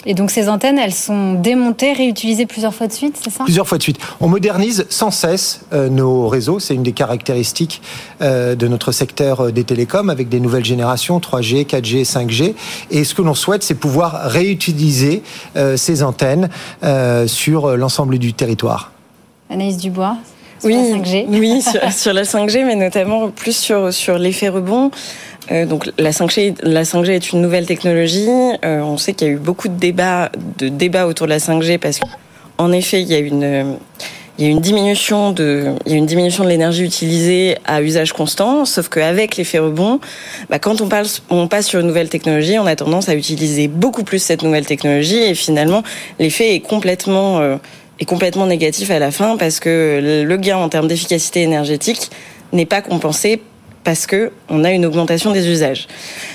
Et 0.09 0.15
donc 0.15 0.31
ces 0.31 0.49
antennes, 0.49 0.79
elles 0.79 0.95
sont 0.95 1.35
démontées, 1.35 1.93
réutilisées 1.93 2.47
plusieurs 2.47 2.73
fois 2.73 2.87
de 2.87 2.93
suite, 2.93 3.19
c'est 3.23 3.31
ça? 3.31 3.43
Plusieurs 3.43 3.67
fois 3.67 3.77
de 3.77 3.83
suite. 3.83 3.99
On 4.21 4.29
modernise 4.29 4.87
sans 4.89 5.11
cesse 5.11 5.63
euh, 5.73 5.89
nos 5.89 6.29
réseaux. 6.29 6.61
C'est 6.61 6.75
une 6.75 6.85
des 6.85 6.93
caractéristiques 6.93 7.83
euh, 8.23 8.55
de 8.55 8.69
notre 8.69 8.93
secteur 8.93 9.47
euh, 9.47 9.53
des 9.53 9.65
télécoms 9.65 10.09
avec 10.09 10.29
des 10.29 10.39
nouvelles 10.39 10.65
générations 10.65 11.19
3G, 11.19 11.67
4G, 11.67 12.05
5G. 12.09 12.55
Et 12.93 13.03
ce 13.03 13.15
que 13.17 13.23
l'on 13.23 13.35
souhaite, 13.35 13.65
c'est 13.65 13.75
pouvoir 13.75 14.31
réutiliser 14.31 15.23
ces 15.77 16.03
antennes 16.03 16.49
sur 17.27 17.77
l'ensemble 17.77 18.19
du 18.19 18.33
territoire. 18.33 18.93
Anaïs 19.51 19.77
Dubois, 19.77 20.17
oui, 20.65 20.75
la 20.75 20.99
5G. 20.99 21.27
Oui, 21.29 21.63
sur, 21.93 22.13
la 22.13 22.23
5G, 22.23 22.65
mais 22.65 22.77
notamment 22.77 23.31
plus 23.31 23.57
sur, 23.57 23.93
sur 23.93 24.19
l'effet 24.19 24.49
rebond. 24.49 24.91
Euh, 25.53 25.65
donc 25.65 25.89
la 25.99 26.11
5G, 26.11 26.57
la 26.63 26.83
5G 26.83 27.11
est 27.11 27.33
une 27.33 27.41
nouvelle 27.41 27.67
technologie. 27.67 28.29
Euh, 28.65 28.81
on 28.81 28.99
sait 28.99 29.15
qu'il 29.15 29.29
y 29.29 29.31
a 29.31 29.35
eu 29.35 29.39
beaucoup 29.39 29.69
de 29.69 29.79
débats, 29.79 30.31
de 30.59 30.69
débats 30.69 31.07
autour 31.07 31.27
de 31.27 31.33
la 31.33 31.39
5G 31.39 31.79
parce 31.79 32.01
qu'en 32.01 32.73
effet, 32.73 33.03
il 33.03 33.09
y 33.09 33.15
a 33.15 33.19
une 33.19 33.77
il 34.39 34.45
y 34.45 34.49
a 34.49 34.51
une 34.51 34.61
diminution 34.61 35.33
de, 35.33 35.73
il 35.87 35.93
y 35.93 35.95
a 35.95 35.99
une 35.99 36.07
diminution 36.07 36.45
de 36.45 36.51
l'énergie 36.51 36.85
utilisée 36.85 37.57
à 37.65 37.81
usage 37.81 38.13
constant, 38.13 38.67
sauf 38.67 38.89
qu'avec 38.89 39.37
l'effet 39.37 39.59
rebond, 39.59 39.99
bah, 40.51 40.59
quand 40.59 40.83
on, 40.83 40.89
parle, 40.89 41.07
on 41.31 41.49
passe 41.49 41.69
sur 41.69 41.81
une 41.81 41.87
nouvelle 41.87 42.11
technologie, 42.11 42.59
on 42.59 42.67
a 42.67 42.77
tendance 42.77 43.09
à 43.09 43.15
utiliser 43.15 43.67
beaucoup 43.67 44.05
plus 44.05 44.19
cette 44.19 44.43
nouvelle 44.43 44.67
technologie 44.67 45.17
et 45.23 45.35
finalement 45.35 45.83
l'effet 46.19 46.55
est 46.55 46.61
complètement 46.61 47.41
euh, 47.41 47.57
est 48.01 48.05
complètement 48.05 48.47
négatif 48.47 48.91
à 48.91 48.99
la 48.99 49.11
fin 49.11 49.37
parce 49.37 49.61
que 49.61 50.25
le 50.25 50.37
gain 50.37 50.59
en 50.59 50.69
termes 50.69 50.89
d'efficacité 50.89 51.43
énergétique 51.43 52.11
n'est 52.53 52.67
pas 52.67 52.83
compensé 52.83 53.41
parce 53.87 54.07
que 54.09 54.33
on 54.49 54.65
a 54.65 54.73
une 54.73 54.85
augmentation 54.85 55.31
des 55.31 55.49
usages. 55.49 55.87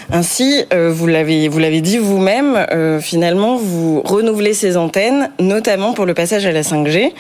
Ainsi, 0.10 0.64
euh, 0.74 0.90
vous 0.90 1.06
l'avez 1.06 1.50
vous 1.50 1.60
l'avez 1.60 1.82
dit 1.82 1.98
vous-même, 1.98 2.56
euh, 2.72 3.02
finalement 3.02 3.58
vous 3.58 4.02
renouvelez 4.02 4.54
ces 4.54 4.78
antennes, 4.78 5.30
notamment 5.38 5.92
pour 5.92 6.06
le 6.06 6.14
passage 6.14 6.46
à 6.46 6.54
la 6.54 6.62
5G. 6.62 7.12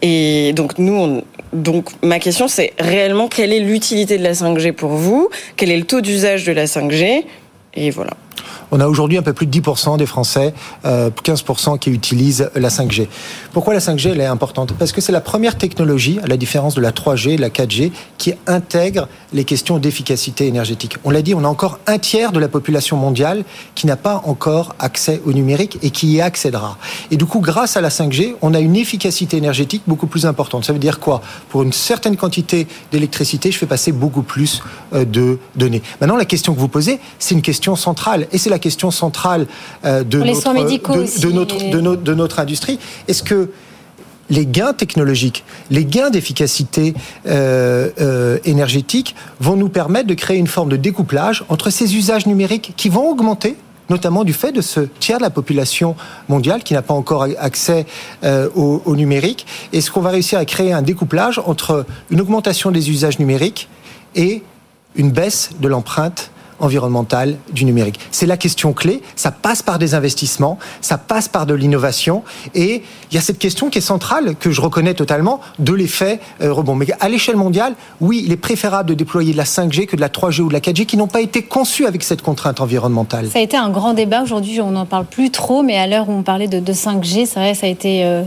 Et 0.00 0.54
donc 0.54 0.78
nous, 0.78 0.94
on, 0.94 1.24
donc 1.52 1.90
ma 2.02 2.18
question 2.18 2.48
c'est 2.48 2.72
réellement 2.78 3.28
quelle 3.28 3.52
est 3.52 3.60
l'utilité 3.60 4.16
de 4.16 4.22
la 4.22 4.32
5G 4.32 4.72
pour 4.72 4.92
vous? 4.92 5.28
Quel 5.56 5.70
est 5.70 5.76
le 5.76 5.84
taux 5.84 6.00
d'usage 6.00 6.44
de 6.44 6.52
la 6.52 6.64
5G 6.64 7.24
Et 7.74 7.90
voilà. 7.90 8.12
On 8.70 8.80
a 8.80 8.88
aujourd'hui 8.88 9.18
un 9.18 9.22
peu 9.22 9.32
plus 9.32 9.46
de 9.46 9.60
10% 9.60 9.96
des 9.98 10.06
Français, 10.06 10.54
15% 10.84 11.74
euh, 11.74 11.76
qui 11.78 11.90
utilisent 11.90 12.50
la 12.54 12.68
5G. 12.68 13.08
Pourquoi 13.52 13.74
la 13.74 13.80
5G 13.80 14.10
elle 14.10 14.20
est 14.20 14.26
importante? 14.26 14.72
Parce 14.72 14.92
que 14.92 15.00
c'est 15.00 15.12
la 15.12 15.20
première 15.20 15.56
technologie, 15.56 16.18
à 16.22 16.26
la 16.26 16.36
différence 16.36 16.74
de 16.74 16.80
la 16.80 16.92
3G, 16.92 17.30
et 17.30 17.36
la 17.36 17.50
4G, 17.50 17.92
qui 18.18 18.34
intègre 18.46 19.08
les 19.32 19.44
questions 19.44 19.78
d'efficacité 19.78 20.46
énergétique. 20.46 20.96
On 21.04 21.10
l'a 21.10 21.22
dit, 21.22 21.34
on 21.34 21.44
a 21.44 21.48
encore 21.48 21.78
un 21.86 21.98
tiers 21.98 22.32
de 22.32 22.40
la 22.40 22.48
population 22.48 22.96
mondiale 22.96 23.44
qui 23.74 23.86
n'a 23.86 23.96
pas 23.96 24.22
encore 24.24 24.74
accès 24.78 25.20
au 25.26 25.32
numérique 25.32 25.78
et 25.82 25.90
qui 25.90 26.12
y 26.12 26.20
accédera. 26.20 26.78
Et 27.10 27.16
du 27.16 27.26
coup, 27.26 27.40
grâce 27.40 27.76
à 27.76 27.80
la 27.80 27.88
5G, 27.88 28.34
on 28.42 28.54
a 28.54 28.60
une 28.60 28.76
efficacité 28.76 29.36
énergétique 29.36 29.82
beaucoup 29.86 30.06
plus 30.06 30.26
importante. 30.26 30.64
Ça 30.64 30.72
veut 30.72 30.78
dire 30.78 31.00
quoi? 31.00 31.22
Pour 31.48 31.62
une 31.62 31.72
certaine 31.72 32.16
quantité 32.16 32.66
d'électricité, 32.92 33.50
je 33.50 33.58
fais 33.58 33.66
passer 33.66 33.92
beaucoup 33.92 34.22
plus 34.22 34.62
euh, 34.92 35.04
de 35.04 35.38
données. 35.54 35.82
Maintenant, 36.00 36.16
la 36.16 36.24
question 36.24 36.54
que 36.54 36.60
vous 36.60 36.68
posez, 36.68 37.00
c'est 37.18 37.34
une 37.34 37.42
question 37.42 37.76
centrale. 37.76 38.26
Et 38.32 38.38
c'est 38.38 38.50
question 38.58 38.90
centrale 38.90 39.46
euh, 39.84 40.04
de, 40.04 40.18
notre, 40.18 40.52
de, 41.20 41.30
notre, 41.30 42.02
de, 42.02 42.14
notre, 42.14 42.38
industrie. 42.40 42.78
Est-ce 43.08 43.22
que 43.22 43.50
les 44.28 44.46
gains 44.46 44.72
technologiques, 44.72 45.44
les 45.70 45.84
gains 45.84 46.10
d'efficacité 46.10 46.94
euh, 47.26 47.90
euh, 48.00 48.38
énergétique 48.44 49.14
vont 49.40 49.56
nous 49.56 49.68
permettre 49.68 50.08
de 50.08 50.14
créer 50.14 50.38
une 50.38 50.48
forme 50.48 50.68
de 50.68 50.76
découplage 50.76 51.44
entre 51.48 51.70
ces 51.70 51.96
usages 51.96 52.26
numériques 52.26 52.74
qui 52.76 52.88
vont 52.88 53.08
augmenter 53.08 53.56
notamment 53.88 54.24
du 54.24 54.32
fait 54.32 54.50
de 54.50 54.62
ce 54.62 54.80
tiers 54.80 55.18
de 55.18 55.22
la 55.22 55.30
population 55.30 55.94
mondiale 56.28 56.64
qui 56.64 56.74
n'a 56.74 56.82
pas 56.82 56.94
encore 56.94 57.28
accès 57.38 57.86
au, 58.24 58.82
au, 58.84 58.96
numérique? 58.96 59.46
Est-ce 59.72 59.92
qu'on 59.92 60.00
va 60.00 60.10
réussir 60.10 60.40
à 60.40 60.44
créer 60.44 60.72
un 60.72 60.82
découplage 60.82 61.40
entre 61.46 61.86
une 62.10 62.20
augmentation 62.20 62.72
des 62.72 62.90
usages 62.90 63.20
numériques 63.20 63.68
et 64.16 64.42
une 64.96 65.12
baisse 65.12 65.50
de 65.60 65.68
l'empreinte 65.68 66.32
environnementale 66.60 67.36
du 67.52 67.64
numérique. 67.64 68.00
C'est 68.10 68.26
la 68.26 68.36
question 68.36 68.72
clé. 68.72 69.02
Ça 69.14 69.30
passe 69.30 69.62
par 69.62 69.78
des 69.78 69.94
investissements, 69.94 70.58
ça 70.80 70.98
passe 70.98 71.28
par 71.28 71.46
de 71.46 71.54
l'innovation. 71.54 72.22
Et 72.54 72.82
il 73.10 73.14
y 73.14 73.18
a 73.18 73.20
cette 73.20 73.38
question 73.38 73.70
qui 73.70 73.78
est 73.78 73.82
centrale, 73.82 74.34
que 74.36 74.50
je 74.50 74.60
reconnais 74.60 74.94
totalement, 74.94 75.40
de 75.58 75.72
l'effet 75.72 76.20
euh, 76.40 76.52
rebond. 76.52 76.74
Mais 76.74 76.86
à 77.00 77.08
l'échelle 77.08 77.36
mondiale, 77.36 77.74
oui, 78.00 78.22
il 78.24 78.32
est 78.32 78.36
préférable 78.36 78.88
de 78.88 78.94
déployer 78.94 79.32
de 79.32 79.36
la 79.36 79.44
5G 79.44 79.86
que 79.86 79.96
de 79.96 80.00
la 80.00 80.08
3G 80.08 80.42
ou 80.42 80.48
de 80.48 80.52
la 80.52 80.60
4G 80.60 80.86
qui 80.86 80.96
n'ont 80.96 81.06
pas 81.06 81.20
été 81.20 81.42
conçues 81.42 81.86
avec 81.86 82.02
cette 82.02 82.22
contrainte 82.22 82.60
environnementale. 82.60 83.28
Ça 83.30 83.38
a 83.38 83.42
été 83.42 83.56
un 83.56 83.70
grand 83.70 83.94
débat. 83.94 84.22
Aujourd'hui, 84.22 84.60
on 84.60 84.70
n'en 84.70 84.86
parle 84.86 85.06
plus 85.06 85.30
trop, 85.30 85.62
mais 85.62 85.76
à 85.76 85.86
l'heure 85.86 86.08
où 86.08 86.12
on 86.12 86.22
parlait 86.22 86.48
de, 86.48 86.72
5G, 86.72 87.26
c'est 87.26 87.40
vrai, 87.40 87.54
ça 87.54 87.66
a 87.66 87.70
été 87.70 88.04
euh, 88.04 88.24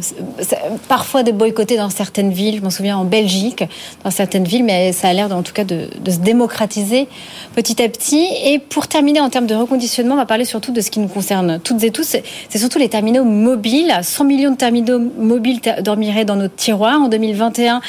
parfois 0.87 1.23
de 1.23 1.31
boycotter 1.31 1.77
dans 1.77 1.89
certaines 1.89 2.31
villes. 2.31 2.57
Je 2.57 2.61
m'en 2.61 2.69
souviens 2.69 2.97
en 2.97 3.05
Belgique, 3.05 3.63
dans 4.03 4.11
certaines 4.11 4.45
villes, 4.45 4.63
mais 4.63 4.91
ça 4.93 5.09
a 5.09 5.13
l'air 5.13 5.31
en 5.31 5.43
tout 5.43 5.53
cas 5.53 5.63
de 5.63 5.89
se 6.11 6.17
démocratiser 6.17 7.07
petit 7.55 7.81
à 7.81 7.89
petit. 7.89 8.18
Et 8.43 8.59
pour 8.59 8.87
terminer, 8.87 9.19
en 9.21 9.29
termes 9.29 9.47
de 9.47 9.55
reconditionnement, 9.55 10.15
on 10.15 10.17
va 10.17 10.25
parler 10.25 10.45
surtout 10.45 10.71
de 10.71 10.81
ce 10.81 10.91
qui 10.91 10.99
nous 10.99 11.07
concerne 11.07 11.59
toutes 11.63 11.83
et 11.83 11.91
tous. 11.91 12.15
C'est 12.49 12.57
surtout 12.57 12.79
les 12.79 12.89
terminaux 12.89 13.23
mobiles. 13.23 13.93
100 14.01 14.25
millions 14.25 14.51
de 14.51 14.57
terminaux 14.57 14.99
mobiles 15.17 15.59
dormiraient 15.81 16.25
dans 16.25 16.35
notre 16.35 16.55
tiroir. 16.55 17.01
En 17.01 17.07
2021, 17.09 17.81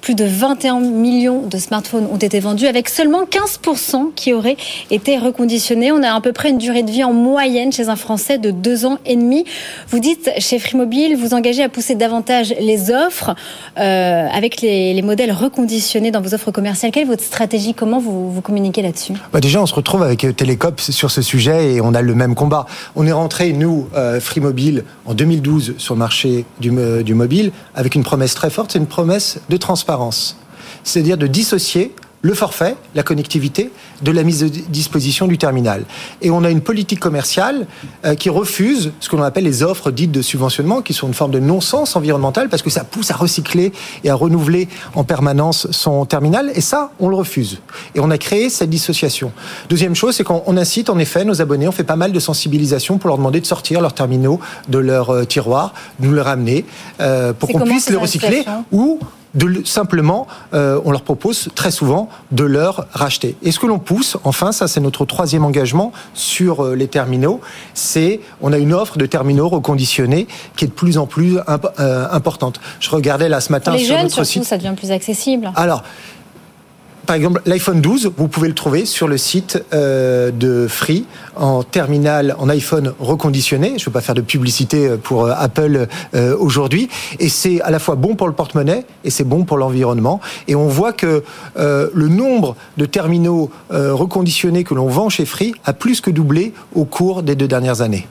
plus 0.00 0.14
de 0.14 0.24
21 0.24 0.80
millions 0.80 1.42
de 1.42 1.58
smartphones 1.58 2.06
ont 2.12 2.16
été 2.16 2.40
vendus, 2.40 2.66
avec 2.66 2.88
seulement 2.88 3.24
15% 3.24 4.12
qui 4.14 4.32
auraient 4.32 4.56
été 4.90 5.18
reconditionnés. 5.18 5.92
On 5.92 6.02
a 6.02 6.12
à 6.12 6.20
peu 6.20 6.32
près 6.32 6.50
une 6.50 6.58
durée 6.58 6.82
de 6.82 6.90
vie 6.90 7.04
en 7.04 7.12
moyenne 7.12 7.72
chez 7.72 7.88
un 7.88 7.96
Français 7.96 8.38
de 8.38 8.50
deux 8.50 8.86
ans 8.86 8.98
et 9.06 9.16
demi. 9.16 9.44
Vous 9.88 9.98
dites, 9.98 10.30
chez 10.38 10.58
Free 10.58 10.76
Mobile, 10.76 11.16
vous 11.16 11.34
engagez 11.34 11.62
à 11.62 11.68
pousser 11.68 11.94
davantage 11.94 12.54
les 12.60 12.90
offres 12.90 13.34
euh, 13.78 14.26
avec 14.32 14.60
les, 14.60 15.02
modèles 15.02 15.32
reconditionnés 15.32 16.10
dans 16.10 16.20
vos 16.20 16.34
offres 16.34 16.50
commerciales. 16.50 16.90
Quelle 16.92 17.04
est 17.04 17.06
votre 17.06 17.22
stratégie? 17.22 17.72
Comment 17.72 17.98
vous, 17.98 18.30
vous 18.30 18.40
communiquez 18.42 18.82
là-dessus? 18.82 19.12
Bah 19.32 19.40
Déjà, 19.40 19.62
on 19.62 19.66
se 19.66 19.74
retrouve 19.78 20.02
avec 20.02 20.26
Télécop 20.36 20.80
sur 20.80 21.10
ce 21.10 21.22
sujet 21.22 21.74
et 21.74 21.80
on 21.80 21.94
a 21.94 22.02
le 22.02 22.14
même 22.14 22.34
combat. 22.34 22.66
On 22.96 23.06
est 23.06 23.12
rentré, 23.12 23.52
nous, 23.52 23.88
euh, 23.94 24.20
Free 24.20 24.40
Mobile, 24.40 24.84
en 25.06 25.14
2012 25.14 25.74
sur 25.78 25.94
le 25.94 25.98
marché 25.98 26.44
du, 26.60 26.70
du 27.04 27.14
mobile 27.14 27.52
avec 27.74 27.94
une 27.94 28.02
promesse 28.02 28.34
très 28.34 28.50
forte, 28.50 28.72
c'est 28.72 28.78
une 28.78 28.86
promesse 28.86 29.40
de 29.48 29.56
transparence. 29.56 30.36
C'est-à-dire 30.84 31.16
de 31.16 31.26
dissocier 31.26 31.94
le 32.22 32.34
forfait, 32.34 32.76
la 32.94 33.02
connectivité, 33.02 33.70
de 34.02 34.10
la 34.10 34.22
mise 34.22 34.44
à 34.44 34.48
disposition 34.48 35.26
du 35.26 35.38
terminal. 35.38 35.84
Et 36.22 36.30
on 36.30 36.44
a 36.44 36.50
une 36.50 36.60
politique 36.60 37.00
commerciale 37.00 37.66
euh, 38.04 38.14
qui 38.14 38.28
refuse 38.28 38.92
ce 39.00 39.08
que 39.08 39.16
l'on 39.16 39.22
appelle 39.22 39.44
les 39.44 39.62
offres 39.62 39.90
dites 39.90 40.12
de 40.12 40.22
subventionnement, 40.22 40.82
qui 40.82 40.94
sont 40.94 41.06
une 41.06 41.14
forme 41.14 41.30
de 41.30 41.38
non-sens 41.38 41.96
environnemental, 41.96 42.48
parce 42.48 42.62
que 42.62 42.70
ça 42.70 42.84
pousse 42.84 43.10
à 43.10 43.16
recycler 43.16 43.72
et 44.04 44.10
à 44.10 44.14
renouveler 44.14 44.68
en 44.94 45.04
permanence 45.04 45.70
son 45.70 46.04
terminal. 46.06 46.50
Et 46.54 46.60
ça, 46.60 46.92
on 46.98 47.08
le 47.08 47.16
refuse. 47.16 47.60
Et 47.94 48.00
on 48.00 48.10
a 48.10 48.18
créé 48.18 48.50
cette 48.50 48.70
dissociation. 48.70 49.32
Deuxième 49.68 49.94
chose, 49.94 50.16
c'est 50.16 50.24
qu'on 50.24 50.56
incite 50.56 50.90
en 50.90 50.98
effet 50.98 51.24
nos 51.24 51.40
abonnés, 51.40 51.68
on 51.68 51.72
fait 51.72 51.84
pas 51.84 51.96
mal 51.96 52.12
de 52.12 52.20
sensibilisation 52.20 52.98
pour 52.98 53.08
leur 53.08 53.18
demander 53.18 53.40
de 53.40 53.46
sortir 53.46 53.80
leurs 53.80 53.94
terminaux 53.94 54.40
de 54.68 54.78
leur 54.78 55.10
euh, 55.10 55.24
tiroir, 55.24 55.74
de 56.00 56.06
nous 56.06 56.14
les 56.14 56.20
ramener, 56.20 56.64
euh, 57.00 57.32
pour 57.32 57.48
qu'on 57.48 57.60
puisse 57.60 57.90
les 57.90 57.96
recycler 57.96 58.44
ou 58.72 58.98
de, 59.34 59.62
simplement, 59.64 60.26
euh, 60.54 60.80
on 60.84 60.90
leur 60.90 61.02
propose 61.02 61.48
très 61.54 61.70
souvent 61.70 62.08
de 62.32 62.44
leur 62.44 62.86
racheter. 62.92 63.36
Et 63.42 63.52
ce 63.52 63.58
que 63.58 63.66
l'on 63.66 63.78
pousse, 63.78 64.16
enfin, 64.24 64.52
ça 64.52 64.68
c'est 64.68 64.80
notre 64.80 65.04
troisième 65.04 65.44
engagement 65.44 65.92
sur 66.14 66.64
euh, 66.64 66.74
les 66.74 66.88
terminaux, 66.88 67.40
c'est 67.74 68.20
on 68.40 68.52
a 68.52 68.58
une 68.58 68.72
offre 68.72 68.98
de 68.98 69.06
terminaux 69.06 69.48
reconditionnés 69.48 70.26
qui 70.56 70.64
est 70.64 70.68
de 70.68 70.72
plus 70.72 70.98
en 70.98 71.06
plus 71.06 71.38
euh, 71.38 72.06
importante. 72.10 72.60
Je 72.80 72.90
regardais 72.90 73.28
là 73.28 73.40
ce 73.40 73.52
matin 73.52 73.76
sur 73.76 73.88
jeunes, 73.88 74.02
notre 74.04 74.24
site. 74.24 74.44
ça 74.44 74.56
devient 74.56 74.74
plus 74.76 74.90
accessible. 74.90 75.52
Alors, 75.56 75.82
par 77.08 77.16
exemple, 77.16 77.40
l'iPhone 77.46 77.80
12, 77.80 78.12
vous 78.18 78.28
pouvez 78.28 78.48
le 78.48 78.54
trouver 78.54 78.84
sur 78.84 79.08
le 79.08 79.16
site 79.16 79.64
euh, 79.72 80.30
de 80.30 80.66
Free 80.68 81.06
en 81.36 81.62
terminal, 81.62 82.36
en 82.38 82.50
iPhone 82.50 82.92
reconditionné. 83.00 83.68
Je 83.78 83.80
ne 83.80 83.84
veux 83.86 83.92
pas 83.92 84.02
faire 84.02 84.14
de 84.14 84.20
publicité 84.20 84.86
euh, 84.86 84.98
pour 84.98 85.24
euh, 85.24 85.32
Apple 85.34 85.86
aujourd'hui. 86.38 86.90
Et 87.18 87.30
c'est 87.30 87.62
à 87.62 87.70
la 87.70 87.78
fois 87.78 87.94
bon 87.94 88.14
pour 88.14 88.26
le 88.26 88.34
porte-monnaie 88.34 88.84
et 89.04 89.10
c'est 89.10 89.24
bon 89.24 89.44
pour 89.44 89.56
l'environnement. 89.56 90.20
Et 90.48 90.54
on 90.54 90.66
voit 90.68 90.92
que 90.92 91.24
le 91.56 92.08
nombre 92.08 92.56
de 92.76 92.84
terminaux 92.84 93.50
reconditionnés 93.70 94.64
que 94.64 94.74
l'on 94.74 94.88
vend 94.88 95.08
chez 95.08 95.24
Free 95.24 95.54
a 95.64 95.72
plus 95.72 96.00
que 96.00 96.10
doublé 96.10 96.52
au 96.74 96.84
cours 96.84 97.22
des 97.22 97.36
deux 97.36 97.48
dernières 97.48 97.80
années. 97.80 98.06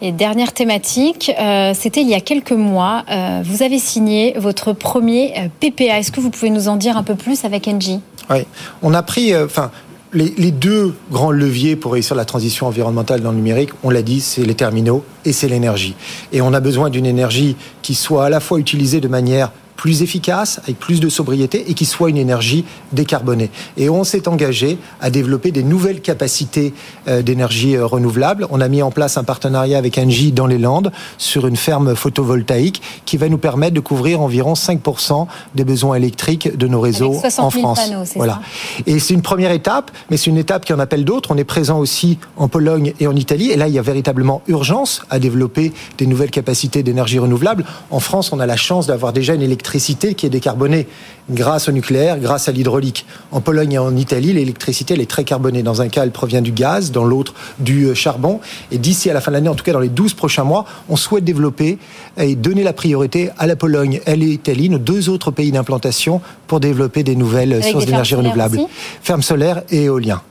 Et 0.00 0.10
dernière 0.10 0.52
thématique, 0.52 1.30
c'était 1.74 2.00
il 2.00 2.08
y 2.08 2.14
a 2.14 2.20
quelques 2.20 2.52
mois. 2.52 3.04
vous 3.44 3.62
avez 3.62 3.78
signé 3.78 4.34
votre 4.36 4.72
premier 4.72 5.50
PPA. 5.60 5.98
Est-ce 5.98 6.10
que 6.10 6.20
vous 6.20 6.30
pouvez 6.30 6.50
nous 6.50 6.68
en 6.68 6.76
dire 6.76 6.96
un 6.96 7.04
peu 7.04 7.14
plus 7.14 7.44
avec 7.44 7.68
Engie? 7.68 8.00
Oui, 8.30 8.46
on 8.82 8.94
a 8.94 9.02
pris, 9.02 9.32
euh, 9.32 9.46
enfin. 9.46 9.70
les, 10.12 10.50
deux 10.50 10.94
grands 11.10 11.30
leviers 11.30 11.76
pour 11.76 11.92
réussir 11.92 12.14
la 12.14 12.24
transition 12.24 12.66
environnementale 12.66 13.20
dans 13.20 13.30
le 13.30 13.36
numérique, 13.36 13.70
on 13.82 13.90
l'a 13.90 14.02
dit, 14.02 14.20
c'est 14.20 14.44
les 14.44 14.54
terminaux 14.54 15.04
et 15.24 15.32
c'est 15.32 15.48
l'énergie. 15.48 15.94
Et 16.32 16.42
on 16.42 16.52
a 16.52 16.60
besoin 16.60 16.90
d'une 16.90 17.06
énergie 17.06 17.56
qui 17.80 17.94
soit 17.94 18.26
à 18.26 18.28
la 18.28 18.40
fois 18.40 18.58
utilisée 18.58 19.00
de 19.00 19.08
manière 19.08 19.52
plus 19.76 20.02
efficace, 20.02 20.60
avec 20.64 20.78
plus 20.78 21.00
de 21.00 21.08
sobriété 21.08 21.70
et 21.70 21.74
qui 21.74 21.84
soit 21.84 22.10
une 22.10 22.16
énergie 22.16 22.64
décarbonée. 22.92 23.50
Et 23.76 23.90
on 23.90 24.04
s'est 24.04 24.28
engagé 24.28 24.78
à 25.00 25.10
développer 25.10 25.50
des 25.50 25.62
nouvelles 25.62 26.00
capacités 26.00 26.74
euh, 27.08 27.22
d'énergie 27.22 27.76
euh, 27.76 27.86
renouvelable. 27.86 28.46
On 28.50 28.60
a 28.60 28.68
mis 28.68 28.82
en 28.82 28.90
place 28.90 29.16
un 29.16 29.24
partenariat 29.24 29.78
avec 29.78 29.98
Engie 29.98 30.32
dans 30.32 30.46
les 30.46 30.58
Landes 30.58 30.92
sur 31.18 31.46
une 31.46 31.56
ferme 31.56 31.94
photovoltaïque 31.96 32.82
qui 33.04 33.16
va 33.16 33.28
nous 33.28 33.38
permettre 33.38 33.74
de 33.74 33.80
couvrir 33.80 34.20
environ 34.20 34.52
5% 34.54 35.26
des 35.54 35.64
besoins 35.64 35.96
électriques 35.96 36.56
de 36.56 36.66
nos 36.68 36.80
réseaux 36.80 37.20
en 37.38 37.50
France. 37.50 37.80
voilà. 38.14 38.40
Et 38.86 38.98
c'est 38.98 39.14
une 39.14 39.22
première 39.22 39.50
étape, 39.50 39.90
mais 40.10 40.16
c'est 40.16 40.30
une 40.30 40.38
étape 40.38 40.64
qui 40.64 40.72
en 40.72 40.78
appelle 40.78 41.04
d'autres. 41.04 41.30
On 41.32 41.36
est 41.36 41.44
présent 41.44 41.78
aussi 41.78 42.18
en 42.36 42.48
Pologne 42.48 42.92
et 43.00 43.06
en 43.06 43.16
Italie. 43.16 43.50
Et 43.50 43.56
là, 43.56 43.68
il 43.68 43.74
y 43.74 43.78
a 43.78 43.82
véritablement 43.82 44.42
urgence 44.48 45.02
à 45.10 45.18
développer 45.18 45.72
des 45.98 46.06
nouvelles 46.06 46.30
capacités 46.30 46.82
d'énergie 46.82 47.18
renouvelable. 47.18 47.64
En 47.90 48.00
France, 48.00 48.32
on 48.32 48.40
a 48.40 48.46
la 48.46 48.56
chance 48.56 48.86
d'avoir 48.86 49.12
déjà 49.12 49.34
une 49.34 49.42
électricité 49.42 49.61
qui 49.62 50.26
est 50.26 50.30
décarbonée 50.30 50.86
grâce 51.30 51.68
au 51.68 51.72
nucléaire, 51.72 52.18
grâce 52.18 52.48
à 52.48 52.52
l'hydraulique. 52.52 53.06
En 53.30 53.40
Pologne 53.40 53.72
et 53.72 53.78
en 53.78 53.96
Italie, 53.96 54.32
l'électricité, 54.32 54.94
elle 54.94 55.00
est 55.00 55.10
très 55.10 55.24
carbonée. 55.24 55.62
Dans 55.62 55.80
un 55.80 55.88
cas, 55.88 56.02
elle 56.02 56.10
provient 56.10 56.42
du 56.42 56.52
gaz, 56.52 56.90
dans 56.90 57.04
l'autre, 57.04 57.34
du 57.58 57.86
euh, 57.86 57.94
charbon. 57.94 58.40
Et 58.70 58.78
d'ici 58.78 59.08
à 59.08 59.14
la 59.14 59.20
fin 59.20 59.30
de 59.30 59.36
l'année, 59.36 59.48
en 59.48 59.54
tout 59.54 59.64
cas 59.64 59.72
dans 59.72 59.80
les 59.80 59.88
12 59.88 60.14
prochains 60.14 60.44
mois, 60.44 60.64
on 60.88 60.96
souhaite 60.96 61.24
développer 61.24 61.78
et 62.16 62.34
donner 62.34 62.64
la 62.64 62.72
priorité 62.72 63.30
à 63.38 63.46
la 63.46 63.56
Pologne 63.56 64.00
et 64.06 64.16
l'Italie, 64.16 64.68
nos 64.68 64.78
deux 64.78 65.08
autres 65.08 65.30
pays 65.30 65.52
d'implantation, 65.52 66.20
pour 66.46 66.60
développer 66.60 67.02
des 67.02 67.16
nouvelles 67.16 67.62
sources 67.62 67.86
d'énergie 67.86 68.14
renouvelable. 68.14 68.60
Fermes 69.02 69.22
solaires 69.22 69.62
et 69.70 69.84
éoliens. 69.84 70.22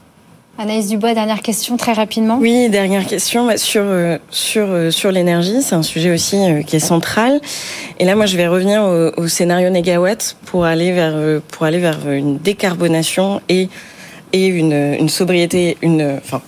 Anaïs 0.57 0.87
Dubois, 0.87 1.13
dernière 1.13 1.41
question 1.41 1.77
très 1.77 1.93
rapidement. 1.93 2.37
Oui, 2.39 2.69
dernière 2.69 3.05
question 3.07 3.47
bah, 3.47 3.57
sur 3.57 3.83
euh, 3.83 4.17
sur 4.29 4.67
euh, 4.69 4.91
sur 4.91 5.11
l'énergie, 5.11 5.61
c'est 5.61 5.75
un 5.75 5.81
sujet 5.81 6.11
aussi 6.11 6.37
euh, 6.37 6.61
qui 6.61 6.75
est 6.75 6.79
central. 6.79 7.39
Et 7.99 8.05
là, 8.05 8.15
moi, 8.15 8.25
je 8.25 8.37
vais 8.37 8.47
revenir 8.47 8.83
au, 8.83 9.27
scénario 9.27 9.69
négawatt 9.69 10.35
pour 10.45 10.65
aller 10.65 10.91
vers 10.91 11.41
pour 11.49 11.65
aller 11.65 11.79
vers 11.79 12.09
une 12.09 12.37
décarbonation 12.37 13.41
et 13.49 13.69
et 14.33 14.47
une, 14.47 14.73
une 14.99 15.09
sobriété, 15.09 15.77
une 15.81 16.19
enfin 16.21 16.41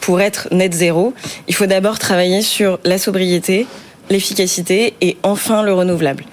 pour 0.00 0.20
être 0.20 0.48
net 0.50 0.72
zéro, 0.72 1.14
il 1.46 1.54
faut 1.54 1.66
d'abord 1.66 1.98
travailler 1.98 2.42
sur 2.42 2.80
la 2.84 2.98
sobriété, 2.98 3.66
l'efficacité 4.10 4.94
et 5.00 5.16
enfin 5.22 5.62
le 5.62 5.72
renouvelable. 5.72 6.24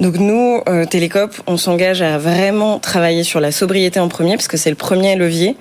Donc 0.00 0.16
nous, 0.18 0.60
euh, 0.68 0.86
on 1.46 1.56
s'engage 1.56 2.02
à 2.02 2.18
vraiment 2.18 2.78
travailler 2.78 3.24
sur 3.24 3.40
la 3.40 3.50
sobriété 3.50 3.98
en 3.98 4.08
premier, 4.08 4.36
parce 4.36 4.48
que 4.48 4.56
c'est 4.56 4.70
le 4.70 4.76
premier 4.76 5.16
levier. 5.16 5.56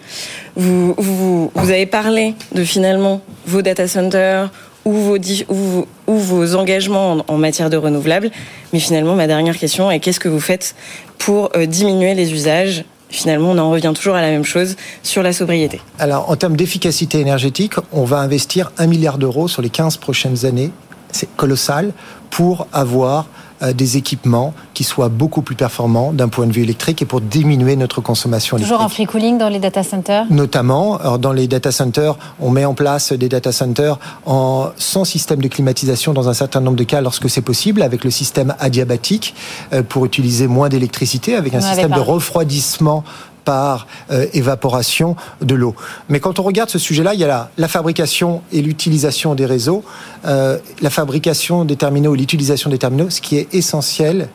Vous, 0.56 0.94
vous, 0.98 1.52
vous 1.54 1.70
avez 1.70 1.86
parlé 1.86 2.36
de 2.54 2.64
finalement 2.64 3.22
vos 3.46 3.62
data 3.62 3.88
centers 3.88 4.52
ou 4.86 4.94
vos, 4.94 5.18
ou, 5.18 5.86
vos 6.08 6.56
engagements 6.56 7.26
en, 7.28 7.38
matière 7.38 7.70
de 7.70 7.78
renouvelables. 7.78 8.32
Mais 8.74 8.80
finalement, 8.80 9.16
ma 9.16 9.28
dernière 9.28 9.58
question 9.58 9.92
est 9.92 10.00
qu'est-ce 10.00 10.20
que 10.20 10.30
vous 10.30 10.40
faites 10.40 10.76
pour 11.18 11.50
euh, 11.56 11.66
diminuer 11.66 12.14
les 12.14 12.32
usages? 12.32 12.86
Finalement, 13.10 13.52
on 13.52 13.58
en 13.58 13.70
revient 13.72 13.94
toujours 13.96 14.16
à 14.16 14.22
la 14.22 14.30
même 14.30 14.44
chose 14.44 14.76
sur 15.02 15.24
la 15.24 15.34
sobriété. 15.34 15.82
Alors, 15.98 16.30
en 16.30 16.36
termes 16.36 16.58
d'efficacité 16.58 17.20
énergétique, 17.20 17.74
on 17.92 18.04
va 18.04 18.20
investir 18.20 18.72
un 18.78 18.88
milliard 18.88 19.18
d'euros 19.18 19.48
sur 19.48 19.62
les 19.62 19.70
15 19.70 19.98
prochaines 19.98 20.46
années. 20.46 20.72
C'est 21.12 21.36
colossal 21.36 21.94
pour 22.30 22.68
avoir 22.74 23.26
euh, 23.64 23.74
des 23.74 23.98
équipements 23.98 24.54
qui 24.76 24.84
soient 24.84 25.10
beaucoup 25.10 25.42
plus 25.42 25.56
performants 25.56 26.14
d'un 26.14 26.28
point 26.28 26.46
de 26.46 26.52
vue 26.52 26.62
électrique 26.62 27.02
et 27.02 27.06
pour 27.06 27.22
diminuer 27.22 27.76
notre 27.76 28.02
consommation 28.02 28.56
électrique. 28.56 28.72
Toujours 28.72 28.86
en 28.86 28.90
free 28.90 29.08
cooling 29.08 29.40
dans 29.40 29.50
les 29.50 29.58
data 29.58 29.82
centers 29.82 30.28
Notamment, 30.30 30.98
alors 30.98 31.18
dans 31.18 31.32
les 31.32 31.48
data 31.48 31.72
centers, 31.72 32.16
on 32.40 32.52
met 32.52 32.66
en 32.66 32.76
place 32.76 33.14
des 33.14 33.30
data 33.30 33.52
centers 33.52 33.98
en, 34.28 34.70
sans 34.78 35.06
système 35.06 35.42
de 35.42 35.48
climatisation 35.48 36.14
dans 36.14 36.30
un 36.30 36.36
certain 36.36 36.62
nombre 36.62 36.78
de 36.78 36.84
cas 36.84 37.02
lorsque 37.02 37.32
c'est 37.32 37.42
possible, 37.42 37.82
avec 37.82 38.04
le 38.04 38.12
système 38.12 38.54
adiabatique 38.60 39.34
euh, 39.74 39.82
pour 39.82 40.06
utiliser 40.06 40.46
moins 40.46 40.70
d'électricité, 40.70 41.36
avec 41.36 41.56
un 41.56 41.62
système 41.62 41.94
de 41.94 42.00
refroidissement 42.00 43.04
par 43.48 43.88
euh, 44.12 44.26
évaporation 44.34 45.16
de 45.40 45.56
l'eau. 45.56 45.74
Mais 46.10 46.20
quand 46.20 46.38
on 46.38 46.44
regarde 46.44 46.70
ce 46.70 46.78
sujet-là, 46.78 47.14
il 47.14 47.22
y 47.22 47.24
a 47.24 47.50
la, 47.58 47.68
fabrication 47.70 48.42
et 48.52 48.62
l'utilisation 48.62 49.36
des 49.36 49.46
réseaux, 49.46 49.86
euh, 50.26 50.58
la 50.82 50.90
fabrication 50.90 51.64
des 51.64 51.78
terminaux 51.78 52.14
et 52.14 52.18
l'utilisation 52.18 52.70
des 52.70 52.78
terminaux. 52.78 53.10
Ce 53.10 53.22
qui 53.22 53.38
est 53.38 53.48
essentiel, 53.54 54.28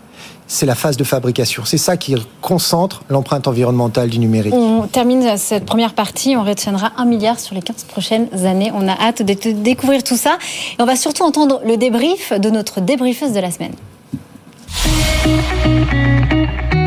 c'est 0.46 0.64
la 0.64 0.74
phase 0.74 0.96
de 0.96 1.04
fabrication. 1.04 1.64
C'est 1.66 1.76
ça 1.76 1.98
qui 1.98 2.14
concentre 2.40 3.02
l'empreinte 3.10 3.46
environnementale 3.48 4.08
du 4.08 4.18
numérique. 4.18 4.54
On 4.54 4.86
termine 4.90 5.36
cette 5.36 5.66
première 5.66 5.92
partie. 5.92 6.34
On 6.34 6.42
retiendra 6.42 6.92
un 6.96 7.04
milliard 7.04 7.38
sur 7.38 7.54
les 7.54 7.60
15 7.60 7.84
prochaines 7.84 8.28
années. 8.46 8.72
On 8.74 8.88
a 8.88 8.92
hâte 8.92 9.20
de 9.20 9.34
découvrir 9.52 10.02
tout 10.02 10.16
ça. 10.16 10.38
Et 10.78 10.82
on 10.82 10.86
va 10.86 10.96
surtout 10.96 11.24
entendre 11.24 11.60
le 11.66 11.76
débrief 11.76 12.32
de 12.32 12.48
notre 12.48 12.80
débriefeuse 12.80 13.34
de 13.34 13.40
la 13.40 13.50
semaine. 13.50 13.74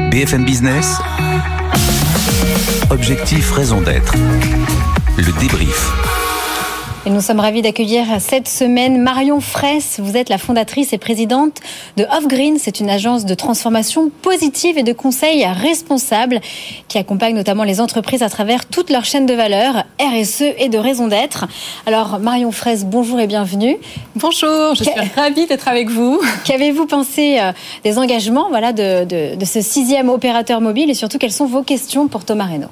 BFM 0.09 0.43
Business. 0.43 0.97
Objectif, 2.89 3.51
raison 3.51 3.81
d'être. 3.81 4.13
Le 5.17 5.39
débrief. 5.39 6.24
Et 7.07 7.11
nous 7.11 7.21
sommes 7.21 7.39
ravis 7.39 7.61
d'accueillir 7.61 8.03
cette 8.19 8.47
semaine 8.47 8.99
Marion 8.99 9.39
Fraisse. 9.39 9.99
Vous 10.01 10.17
êtes 10.17 10.27
la 10.27 10.39
fondatrice 10.39 10.91
et 10.91 10.97
présidente 10.97 11.59
de 11.97 12.03
Off 12.05 12.27
Green. 12.27 12.57
C'est 12.57 12.79
une 12.79 12.89
agence 12.89 13.25
de 13.25 13.35
transformation 13.35 14.09
positive 14.23 14.79
et 14.79 14.81
de 14.81 14.91
conseil 14.91 15.45
responsable 15.45 16.41
qui 16.87 16.97
accompagne 16.97 17.35
notamment 17.35 17.63
les 17.63 17.79
entreprises 17.79 18.23
à 18.23 18.29
travers 18.29 18.65
toute 18.65 18.89
leur 18.89 19.05
chaîne 19.05 19.27
de 19.27 19.35
valeur, 19.35 19.83
RSE 20.01 20.55
et 20.57 20.67
de 20.67 20.79
raison 20.79 21.07
d'être. 21.07 21.45
Alors 21.85 22.17
Marion 22.17 22.51
Fraisse, 22.51 22.85
bonjour 22.85 23.19
et 23.19 23.27
bienvenue. 23.27 23.77
Bonjour, 24.15 24.73
je 24.73 24.85
suis 24.85 24.93
ravie 25.15 25.45
d'être 25.45 25.67
avec 25.67 25.91
vous. 25.91 26.19
Qu'avez-vous 26.43 26.87
pensé 26.87 27.37
euh, 27.39 27.51
des 27.83 27.99
engagements 27.99 28.49
voilà, 28.49 28.73
de, 28.73 29.35
de 29.35 29.45
ce 29.45 29.61
sixième 29.61 30.09
opérateur 30.09 30.59
mobile 30.59 30.89
et 30.89 30.95
surtout 30.95 31.19
quelles 31.19 31.31
sont 31.31 31.45
vos 31.45 31.61
questions 31.61 32.07
pour 32.07 32.25
Thomas 32.25 32.45
Reynaud? 32.45 32.71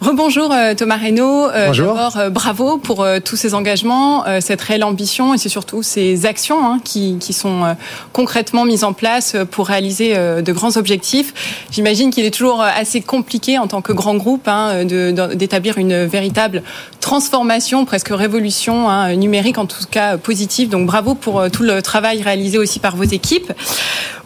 Rebonjour 0.00 0.52
euh, 0.52 0.74
Thomas 0.74 0.96
Reynaud. 0.96 1.48
Euh, 1.48 1.72
D'abord, 1.72 2.16
euh, 2.16 2.30
bravo 2.30 2.78
pour 2.78 3.04
tous 3.24 3.34
ces 3.34 3.54
engagements, 3.54 4.24
cette 4.40 4.60
réelle 4.60 4.84
ambition 4.84 5.34
et 5.34 5.38
c'est 5.38 5.48
surtout 5.48 5.82
ces 5.82 6.24
actions 6.24 6.64
hein, 6.64 6.80
qui, 6.84 7.16
qui, 7.18 7.32
sont 7.32 7.76
concrètement 8.12 8.64
mises 8.64 8.84
en 8.84 8.92
place 8.92 9.36
pour 9.50 9.66
réaliser 9.66 10.14
de 10.16 10.52
grands 10.52 10.76
objectifs. 10.76 11.66
J'imagine 11.70 12.10
qu'il 12.10 12.24
est 12.24 12.30
toujours 12.30 12.62
assez 12.62 13.00
compliqué 13.00 13.58
en 13.58 13.66
tant 13.66 13.82
que 13.82 13.92
grand 13.92 14.14
groupe 14.14 14.46
hein, 14.46 14.84
d'établir 14.84 15.78
une 15.78 16.04
véritable 16.04 16.62
transformation, 17.00 17.84
presque 17.84 18.08
révolution 18.08 18.88
hein, 18.88 19.14
numérique, 19.14 19.58
en 19.58 19.66
tout 19.66 19.84
cas 19.90 20.16
positive. 20.16 20.68
Donc 20.68 20.86
bravo 20.86 21.14
pour 21.14 21.50
tout 21.50 21.62
le 21.62 21.82
travail 21.82 22.22
réalisé 22.22 22.58
aussi 22.58 22.78
par 22.78 22.96
vos 22.96 23.04
équipes. 23.04 23.52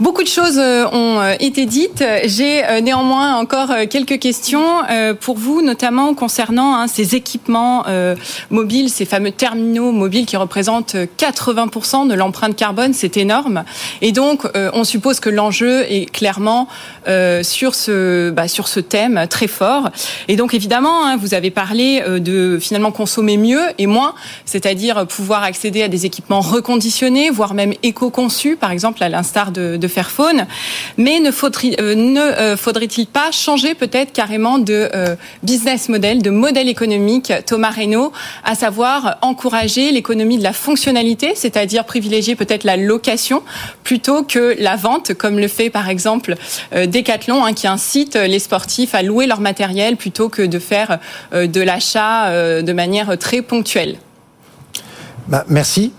Beaucoup 0.00 0.22
de 0.22 0.28
choses 0.28 0.58
ont 0.58 1.22
été 1.38 1.66
dites. 1.66 2.04
J'ai 2.24 2.62
néanmoins 2.82 3.36
encore 3.36 3.70
quelques 3.88 4.18
questions 4.18 4.82
pour 5.20 5.36
vous 5.36 5.61
notamment 5.62 6.14
concernant 6.14 6.76
hein, 6.76 6.86
ces 6.88 7.14
équipements 7.14 7.84
euh, 7.88 8.14
mobiles, 8.50 8.90
ces 8.90 9.04
fameux 9.04 9.30
terminaux 9.30 9.92
mobiles 9.92 10.26
qui 10.26 10.36
représentent 10.36 10.94
80% 10.94 12.08
de 12.08 12.14
l'empreinte 12.14 12.56
carbone, 12.56 12.92
c'est 12.92 13.16
énorme. 13.16 13.64
Et 14.00 14.12
donc, 14.12 14.46
euh, 14.56 14.70
on 14.74 14.84
suppose 14.84 15.20
que 15.20 15.30
l'enjeu 15.30 15.82
est 15.90 16.10
clairement 16.10 16.68
euh, 17.08 17.42
sur 17.42 17.74
ce 17.74 18.30
bah, 18.30 18.48
sur 18.48 18.68
ce 18.68 18.80
thème 18.80 19.26
très 19.28 19.46
fort. 19.46 19.90
Et 20.28 20.36
donc, 20.36 20.54
évidemment, 20.54 21.06
hein, 21.06 21.16
vous 21.16 21.34
avez 21.34 21.50
parlé 21.50 22.02
de 22.06 22.58
finalement 22.60 22.92
consommer 22.92 23.36
mieux 23.36 23.62
et 23.78 23.86
moins, 23.86 24.14
c'est-à-dire 24.44 25.06
pouvoir 25.06 25.42
accéder 25.42 25.82
à 25.82 25.88
des 25.88 26.06
équipements 26.06 26.40
reconditionnés, 26.40 27.30
voire 27.30 27.54
même 27.54 27.72
éco-conçus, 27.82 28.56
par 28.56 28.70
exemple 28.70 29.02
à 29.02 29.08
l'instar 29.08 29.52
de, 29.52 29.76
de 29.76 29.88
Fairphone. 29.88 30.46
Mais 30.96 31.20
ne 31.20 31.30
faudrait-il 31.30 33.06
pas 33.06 33.30
changer 33.30 33.74
peut-être 33.74 34.12
carrément 34.12 34.58
de 34.58 34.90
business 35.52 35.90
model, 35.90 36.22
de 36.22 36.30
modèle 36.30 36.70
économique 36.70 37.30
Thomas 37.44 37.68
Reynaud, 37.68 38.10
à 38.42 38.54
savoir 38.54 39.18
encourager 39.20 39.92
l'économie 39.92 40.38
de 40.38 40.42
la 40.42 40.54
fonctionnalité, 40.54 41.34
c'est-à-dire 41.34 41.84
privilégier 41.84 42.36
peut-être 42.36 42.64
la 42.64 42.78
location 42.78 43.42
plutôt 43.84 44.22
que 44.22 44.56
la 44.58 44.76
vente, 44.76 45.12
comme 45.12 45.38
le 45.38 45.48
fait 45.48 45.68
par 45.68 45.90
exemple 45.90 46.36
euh, 46.74 46.86
Decathlon, 46.86 47.44
hein, 47.44 47.52
qui 47.52 47.66
incite 47.66 48.14
les 48.14 48.38
sportifs 48.38 48.94
à 48.94 49.02
louer 49.02 49.26
leur 49.26 49.40
matériel 49.40 49.98
plutôt 49.98 50.30
que 50.30 50.40
de 50.40 50.58
faire 50.58 51.00
euh, 51.34 51.46
de 51.46 51.60
l'achat 51.60 52.28
euh, 52.28 52.62
de 52.62 52.72
manière 52.72 53.18
très 53.18 53.42
ponctuelle. 53.42 53.98
Bah, 55.28 55.44
merci 55.48 55.92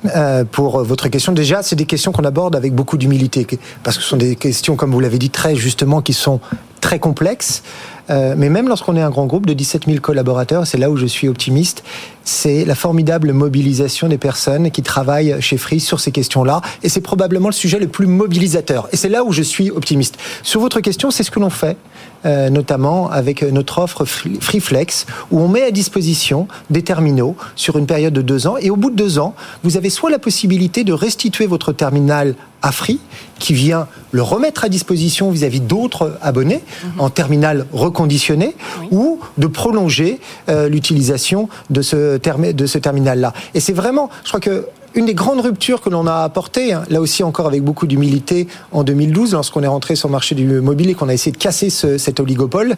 pour 0.51 0.83
votre 0.83 1.07
question. 1.07 1.31
Déjà, 1.31 1.63
c'est 1.63 1.77
des 1.77 1.85
questions 1.85 2.11
qu'on 2.11 2.25
aborde 2.25 2.55
avec 2.55 2.73
beaucoup 2.73 2.97
d'humilité, 2.97 3.47
parce 3.81 3.97
que 3.97 4.03
ce 4.03 4.09
sont 4.09 4.17
des 4.17 4.35
questions, 4.35 4.75
comme 4.75 4.91
vous 4.91 4.99
l'avez 4.99 5.17
dit 5.17 5.29
très 5.29 5.55
justement, 5.55 6.01
qui 6.01 6.11
sont 6.11 6.41
très 6.81 6.99
complexes. 6.99 7.63
Euh, 8.09 8.35
mais 8.37 8.49
même 8.49 8.67
lorsqu'on 8.67 8.95
est 8.95 9.01
un 9.01 9.09
grand 9.09 9.25
groupe 9.25 9.45
de 9.45 9.53
17 9.53 9.85
000 9.85 9.99
collaborateurs, 9.99 10.67
c'est 10.67 10.77
là 10.77 10.89
où 10.89 10.97
je 10.97 11.05
suis 11.05 11.27
optimiste, 11.27 11.83
c'est 12.23 12.65
la 12.65 12.75
formidable 12.75 13.31
mobilisation 13.33 14.07
des 14.07 14.17
personnes 14.17 14.71
qui 14.71 14.81
travaillent 14.81 15.41
chez 15.41 15.57
Free 15.57 15.79
sur 15.79 15.99
ces 15.99 16.11
questions-là. 16.11 16.61
Et 16.83 16.89
c'est 16.89 17.01
probablement 17.01 17.47
le 17.47 17.53
sujet 17.53 17.79
le 17.79 17.87
plus 17.87 18.07
mobilisateur. 18.07 18.87
Et 18.91 18.97
c'est 18.97 19.09
là 19.09 19.23
où 19.23 19.31
je 19.31 19.41
suis 19.41 19.71
optimiste. 19.71 20.17
Sur 20.41 20.59
votre 20.61 20.81
question, 20.81 21.11
c'est 21.11 21.23
ce 21.23 21.31
que 21.31 21.39
l'on 21.39 21.49
fait. 21.49 21.77
Notamment 22.25 23.09
avec 23.09 23.43
notre 23.43 23.79
offre 23.79 24.05
FreeFlex, 24.05 25.05
où 25.31 25.39
on 25.39 25.47
met 25.47 25.63
à 25.63 25.71
disposition 25.71 26.47
des 26.69 26.81
terminaux 26.81 27.35
sur 27.55 27.77
une 27.77 27.85
période 27.85 28.13
de 28.13 28.21
deux 28.21 28.47
ans. 28.47 28.55
Et 28.57 28.69
au 28.69 28.75
bout 28.75 28.91
de 28.91 28.95
deux 28.95 29.19
ans, 29.19 29.35
vous 29.63 29.77
avez 29.77 29.89
soit 29.89 30.09
la 30.09 30.19
possibilité 30.19 30.83
de 30.83 30.93
restituer 30.93 31.47
votre 31.47 31.73
terminal 31.73 32.35
à 32.63 32.71
Free, 32.71 32.99
qui 33.39 33.53
vient 33.53 33.87
le 34.11 34.21
remettre 34.21 34.63
à 34.63 34.69
disposition 34.69 35.29
vis-à-vis 35.29 35.59
d'autres 35.59 36.17
abonnés 36.21 36.63
mhm. 36.83 37.01
en 37.01 37.09
terminal 37.09 37.65
reconditionné, 37.73 38.55
ou 38.89 39.19
de 39.37 39.47
prolonger 39.47 40.19
euh, 40.49 40.69
l'utilisation 40.69 41.49
de 41.69 41.81
ce, 41.81 42.17
de 42.17 42.65
ce 42.65 42.77
terminal-là. 42.77 43.33
Et 43.53 43.59
c'est 43.59 43.73
vraiment, 43.73 44.09
je 44.23 44.29
crois 44.29 44.39
que 44.39 44.67
une 44.95 45.05
des 45.05 45.13
grandes 45.13 45.41
ruptures 45.41 45.81
que 45.81 45.89
l'on 45.89 46.07
a 46.07 46.23
apportées, 46.23 46.73
hein, 46.73 46.83
là 46.89 47.01
aussi 47.01 47.23
encore 47.23 47.47
avec 47.47 47.63
beaucoup 47.63 47.87
d'humilité, 47.87 48.47
en 48.71 48.83
2012, 48.83 49.33
lorsqu'on 49.33 49.63
est 49.63 49.67
rentré 49.67 49.95
sur 49.95 50.07
le 50.07 50.11
marché 50.11 50.35
du 50.35 50.45
mobile 50.45 50.89
et 50.89 50.93
qu'on 50.93 51.09
a 51.09 51.13
essayé 51.13 51.31
de 51.31 51.37
casser 51.37 51.69
cet 51.69 52.19
oligopole, 52.19 52.75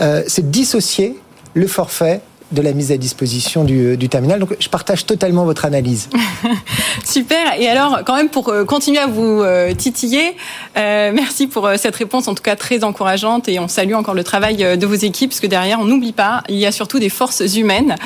euh, 0.00 0.22
c'est 0.26 0.42
de 0.42 0.50
dissocier 0.50 1.18
le 1.54 1.66
forfait 1.66 2.20
de 2.52 2.62
la 2.62 2.72
mise 2.72 2.92
à 2.92 2.96
disposition 2.96 3.64
du, 3.64 4.08
terminal. 4.08 4.38
Donc 4.38 4.54
je 4.60 4.68
partage 4.68 5.04
totalement 5.04 5.44
votre 5.44 5.64
analyse. 5.64 6.08
Super. 7.04 7.60
Et 7.60 7.68
alors, 7.68 8.00
quand 8.04 8.14
même, 8.14 8.28
pour 8.28 8.48
euh, 8.48 8.64
continuer 8.64 8.98
à 8.98 9.06
vous 9.06 9.42
euh, 9.42 9.74
titiller, 9.74 10.36
euh, 10.76 11.10
merci 11.12 11.48
pour 11.48 11.68
cette 11.76 11.96
réponse, 11.96 12.28
en 12.28 12.34
tout 12.34 12.42
cas 12.42 12.54
très 12.54 12.84
encourageante. 12.84 13.48
Et 13.48 13.58
on 13.58 13.68
salue 13.68 13.94
encore 13.94 14.14
le 14.14 14.22
travail 14.22 14.56
de 14.56 14.86
vos 14.86 14.94
équipes, 14.94 15.30
parce 15.30 15.40
que 15.40 15.46
derrière, 15.46 15.80
on 15.80 15.84
n'oublie 15.84 16.12
pas, 16.12 16.44
il 16.48 16.56
y 16.56 16.66
a 16.66 16.72
surtout 16.72 16.98
des 16.98 17.08
forces 17.08 17.42
humaines. 17.56 17.96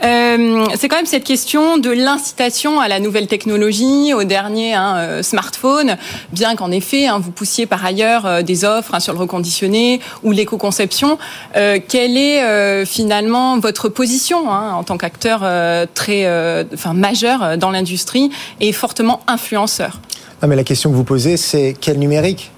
C'est 0.00 0.88
quand 0.88 0.96
même 0.96 1.06
cette 1.06 1.24
question 1.24 1.78
de 1.78 1.90
l'incitation 1.90 2.80
à 2.80 2.88
la 2.88 3.00
nouvelle 3.00 3.26
technologie, 3.26 4.12
au 4.12 4.24
dernier 4.24 4.74
hein, 4.74 5.22
smartphone, 5.22 5.96
bien 6.32 6.56
qu'en 6.56 6.70
effet, 6.70 7.06
hein, 7.06 7.18
vous 7.18 7.30
poussiez 7.30 7.66
par 7.66 7.84
ailleurs 7.84 8.42
des 8.42 8.64
offres 8.64 8.94
hein, 8.94 9.00
sur 9.00 9.12
le 9.12 9.18
reconditionné 9.18 10.00
ou 10.22 10.32
l'éco-conception. 10.32 11.18
quelle 11.52 12.18
est 12.18 12.84
finalement 12.84 13.58
votre 13.58 13.84
position 13.94 14.52
hein, 14.52 14.74
en 14.74 14.84
tant 14.84 14.98
qu'acteur 14.98 15.40
euh, 15.42 15.86
très, 15.92 16.26
euh, 16.26 16.64
enfin 16.74 16.92
majeur 16.92 17.42
euh, 17.42 17.56
dans 17.56 17.70
l'industrie 17.70 18.30
et 18.60 18.72
fortement 18.72 19.20
influenceur. 19.26 20.00
Mais 20.46 20.56
la 20.56 20.64
question 20.64 20.90
que 20.90 20.96
vous 20.96 21.04
posez, 21.04 21.38
c'est 21.38 21.74
quel 21.80 21.98
numérique? 21.98 22.50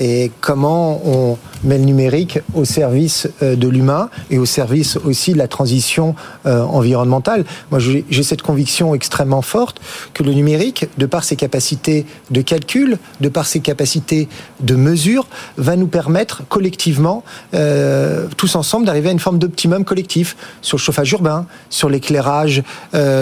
Et 0.00 0.30
comment 0.40 1.00
on 1.04 1.38
met 1.64 1.78
le 1.78 1.84
numérique 1.84 2.38
au 2.54 2.64
service 2.64 3.28
euh, 3.42 3.56
de 3.56 3.68
l'humain 3.68 4.08
et 4.30 4.38
au 4.38 4.46
service 4.46 4.96
aussi 4.96 5.32
de 5.32 5.38
la 5.38 5.48
transition 5.48 6.14
euh, 6.46 6.62
environnementale. 6.62 7.44
Moi, 7.70 7.80
j'ai 7.80 8.22
cette 8.22 8.42
conviction 8.42 8.94
extrêmement 8.94 9.42
forte 9.42 9.80
que 10.14 10.22
le 10.22 10.32
numérique, 10.32 10.86
de 10.98 11.06
par 11.06 11.24
ses 11.24 11.36
capacités 11.36 12.06
de 12.30 12.40
calcul, 12.40 12.98
de 13.20 13.28
par 13.28 13.46
ses 13.46 13.60
capacités 13.60 14.28
de 14.60 14.74
mesure, 14.74 15.26
va 15.56 15.76
nous 15.76 15.86
permettre 15.86 16.42
collectivement, 16.48 17.24
euh, 17.54 18.26
tous 18.36 18.54
ensemble, 18.56 18.86
d'arriver 18.86 19.08
à 19.08 19.12
une 19.12 19.18
forme 19.18 19.38
d'optimum 19.38 19.84
collectif 19.84 20.36
sur 20.62 20.76
le 20.76 20.82
chauffage 20.82 21.12
urbain, 21.12 21.46
sur 21.70 21.88
l'éclairage, 21.88 22.62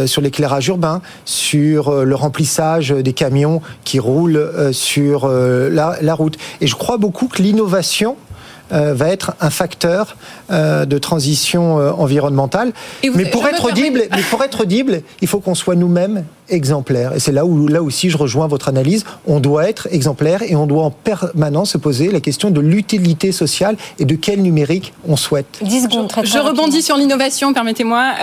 sur 0.06 0.20
l'éclairage 0.20 0.68
urbain, 0.68 1.00
sur 1.24 2.04
le 2.04 2.14
remplissage 2.14 2.90
des 2.90 3.12
camions 3.12 3.60
qui 3.84 3.98
roulent 3.98 4.70
sur 4.72 5.28
la, 5.28 6.14
route. 6.14 6.36
Je 6.66 6.74
crois 6.74 6.96
beaucoup 6.96 7.28
que 7.28 7.42
l'innovation 7.42 8.16
euh, 8.72 8.94
va 8.94 9.08
être 9.08 9.34
un 9.42 9.50
facteur 9.50 10.16
euh, 10.50 10.86
de 10.86 10.96
transition 10.96 11.78
euh, 11.78 11.90
environnementale. 11.92 12.72
Mais 13.14 13.26
pour, 13.26 13.46
être 13.46 13.66
audible, 13.66 14.04
mais 14.10 14.22
pour 14.30 14.42
être 14.42 14.62
audible, 14.62 15.02
il 15.20 15.28
faut 15.28 15.38
qu'on 15.40 15.54
soit 15.54 15.74
nous-mêmes 15.74 16.24
exemplaires. 16.48 17.14
Et 17.14 17.20
c'est 17.20 17.32
là 17.32 17.44
où, 17.44 17.68
là 17.68 17.82
aussi, 17.82 18.08
je 18.08 18.16
rejoins 18.16 18.46
votre 18.46 18.70
analyse. 18.70 19.04
On 19.26 19.38
doit 19.38 19.68
être 19.68 19.88
exemplaire 19.92 20.42
et 20.42 20.56
on 20.56 20.66
doit 20.66 20.84
en 20.84 20.90
permanence 20.90 21.72
se 21.72 21.78
poser 21.78 22.10
la 22.10 22.20
question 22.20 22.50
de 22.50 22.60
l'utilité 22.62 23.32
sociale 23.32 23.76
et 23.98 24.06
de 24.06 24.14
quel 24.14 24.40
numérique 24.40 24.94
on 25.06 25.16
souhaite. 25.16 25.58
10 25.60 25.82
secondes, 25.82 26.08
très, 26.08 26.24
je 26.24 26.38
rebondis 26.38 26.80
sur 26.80 26.96
l'innovation, 26.96 27.52
permettez-moi. 27.52 28.14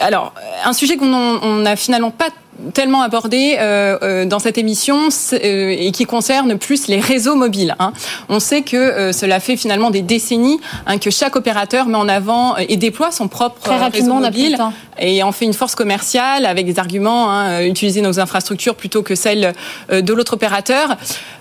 alors, 0.00 0.34
un 0.64 0.72
sujet 0.72 0.96
qu'on 0.96 1.56
n'a 1.58 1.76
finalement 1.76 2.10
pas 2.10 2.30
tellement 2.72 3.02
abordé 3.02 3.56
euh, 3.58 3.98
euh, 4.02 4.24
dans 4.24 4.38
cette 4.38 4.58
émission 4.58 5.08
euh, 5.32 5.76
et 5.78 5.90
qui 5.92 6.04
concerne 6.04 6.58
plus 6.58 6.88
les 6.88 7.00
réseaux 7.00 7.34
mobiles. 7.34 7.74
Hein. 7.78 7.92
On 8.28 8.40
sait 8.40 8.62
que 8.62 9.12
cela 9.12 9.40
fait 9.40 9.56
finalement 9.56 9.90
des 9.90 10.02
décennies 10.02 10.60
hein, 10.86 10.98
que 10.98 11.10
chaque 11.10 11.36
opérateur 11.36 11.86
met 11.86 11.96
en 11.96 12.08
avant 12.08 12.56
et 12.56 12.76
déploie 12.76 13.10
son 13.10 13.28
propre 13.28 13.70
réseau 13.92 14.14
mobile 14.14 14.58
et 14.98 15.22
en 15.22 15.32
fait 15.32 15.46
une 15.46 15.54
force 15.54 15.74
commerciale 15.74 16.44
avec 16.46 16.66
des 16.66 16.78
arguments, 16.78 17.30
hein, 17.30 17.62
utiliser 17.62 18.00
nos 18.02 18.20
infrastructures 18.20 18.74
plutôt 18.74 19.02
que 19.02 19.14
celles 19.14 19.54
de 19.90 20.12
l'autre 20.12 20.34
opérateur. 20.34 20.96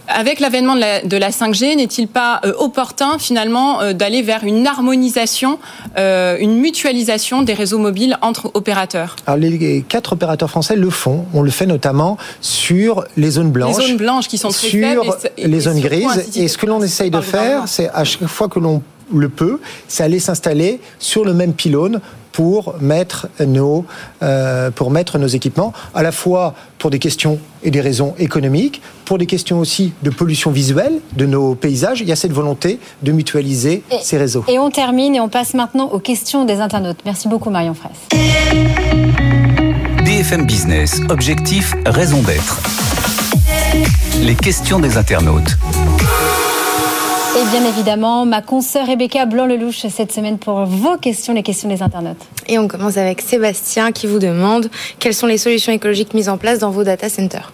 Avec 0.10 0.40
l'avènement 0.40 0.76
de 0.76 0.82
la, 0.82 1.02
de 1.02 1.18
la 1.18 1.30
5G, 1.30 1.76
n'est-il 1.76 2.08
pas 2.08 2.42
opportun 2.58 3.18
finalement 3.20 3.94
d'aller 3.94 4.22
vers 4.22 4.44
une 4.44 4.66
harmonisation, 4.66 5.60
une 5.98 6.56
mutualisation 6.58 7.42
des 7.42 7.54
réseaux 7.54 7.80
mobiles 7.80 8.18
entre 8.22 8.52
opérateurs? 8.54 9.16
Alors 9.28 9.38
les 9.38 9.84
quatre 9.88 10.14
opérateurs 10.14 10.50
français 10.50 10.76
le 10.76 10.90
font 10.90 11.26
on 11.34 11.42
le 11.42 11.52
fait 11.52 11.66
notamment 11.66 12.18
sur 12.42 13.04
les 13.18 13.32
zones 13.32 13.52
blanches. 13.52 13.78
Les 13.78 13.88
zones 13.88 13.98
blanches 13.98 14.28
qui 14.28 14.38
sont 14.38 14.50
très 14.50 14.68
sur 14.68 15.04
les 15.38 15.60
zones 15.60 15.80
grises. 15.80 16.30
Et 16.36 16.48
ce 16.48 16.58
que 16.58 16.66
l'on 16.66 16.82
essaye 16.82 17.12
de 17.12 17.22
faire, 17.22 17.68
c'est 17.68 17.90
à 17.90 18.04
chaque 18.04 18.26
fois 18.28 18.48
que 18.48 18.60
l'on 18.60 18.82
le 19.14 19.30
peut, 19.30 19.60
c'est 19.88 20.04
aller 20.04 20.20
s'installer 20.20 20.80
sur 21.00 21.26
le 21.26 21.34
même 21.34 21.54
pylône 21.54 22.00
pour 22.40 22.76
mettre 22.80 23.28
nos 23.46 23.84
euh, 24.24 24.72
pour 24.72 24.92
mettre 24.92 25.18
nos 25.18 25.28
équipements 25.28 25.74
à 25.94 26.04
la 26.04 26.14
fois 26.14 26.54
pour 26.78 26.90
des 26.90 26.98
questions 26.98 27.38
et 27.64 27.70
des 27.70 27.82
raisons 27.82 28.16
économiques, 28.18 28.82
pour 29.04 29.18
des 29.18 29.26
questions 29.26 29.60
aussi 29.60 29.92
de 30.04 30.10
pollution 30.10 30.50
visuelle 30.50 31.02
de 31.18 31.26
nos 31.26 31.54
paysages. 31.54 32.00
Il 32.00 32.08
y 32.08 32.14
a 32.14 32.16
cette 32.16 32.32
volonté 32.32 32.80
de 33.04 33.12
mutualiser 33.12 33.84
ces 34.02 34.18
réseaux. 34.18 34.46
Et 34.48 34.58
on 34.58 34.72
termine 34.72 35.16
et 35.16 35.20
on 35.20 35.28
passe 35.28 35.54
maintenant 35.54 35.90
aux 35.92 36.00
questions 36.00 36.46
des 36.46 36.62
internautes. 36.62 37.00
Merci 37.04 37.28
beaucoup 37.28 37.50
Marion 37.50 37.74
Fraisse. 37.74 38.08
BFM 40.06 40.46
Business, 40.46 41.02
objectif, 41.10 41.76
raison 41.86 42.22
d'être. 42.22 42.62
Les 44.24 44.36
questions 44.36 44.80
des 44.80 44.96
internautes. 44.96 45.58
Et 47.40 47.46
bien 47.52 47.64
évidemment, 47.64 48.26
ma 48.26 48.42
consoeur 48.42 48.86
Rebecca 48.86 49.26
Blanc-Lelouch 49.26 49.88
cette 49.90 50.12
semaine 50.12 50.38
pour 50.38 50.66
vos 50.66 50.98
questions, 50.98 51.34
les 51.34 51.42
questions 51.42 51.70
des 51.70 51.82
internautes. 51.82 52.22
Et 52.50 52.60
on 52.60 52.68
commence 52.68 52.98
avec 52.98 53.22
Sébastien 53.22 53.94
qui 53.94 54.08
vous 54.08 54.20
demande 54.20 54.70
quelles 55.00 55.14
sont 55.14 55.26
les 55.26 55.38
solutions 55.38 55.72
écologiques 55.72 56.14
mises 56.14 56.28
en 56.28 56.38
place 56.38 56.60
dans 56.60 56.70
vos 56.70 56.84
data 56.84 57.08
centers? 57.08 57.54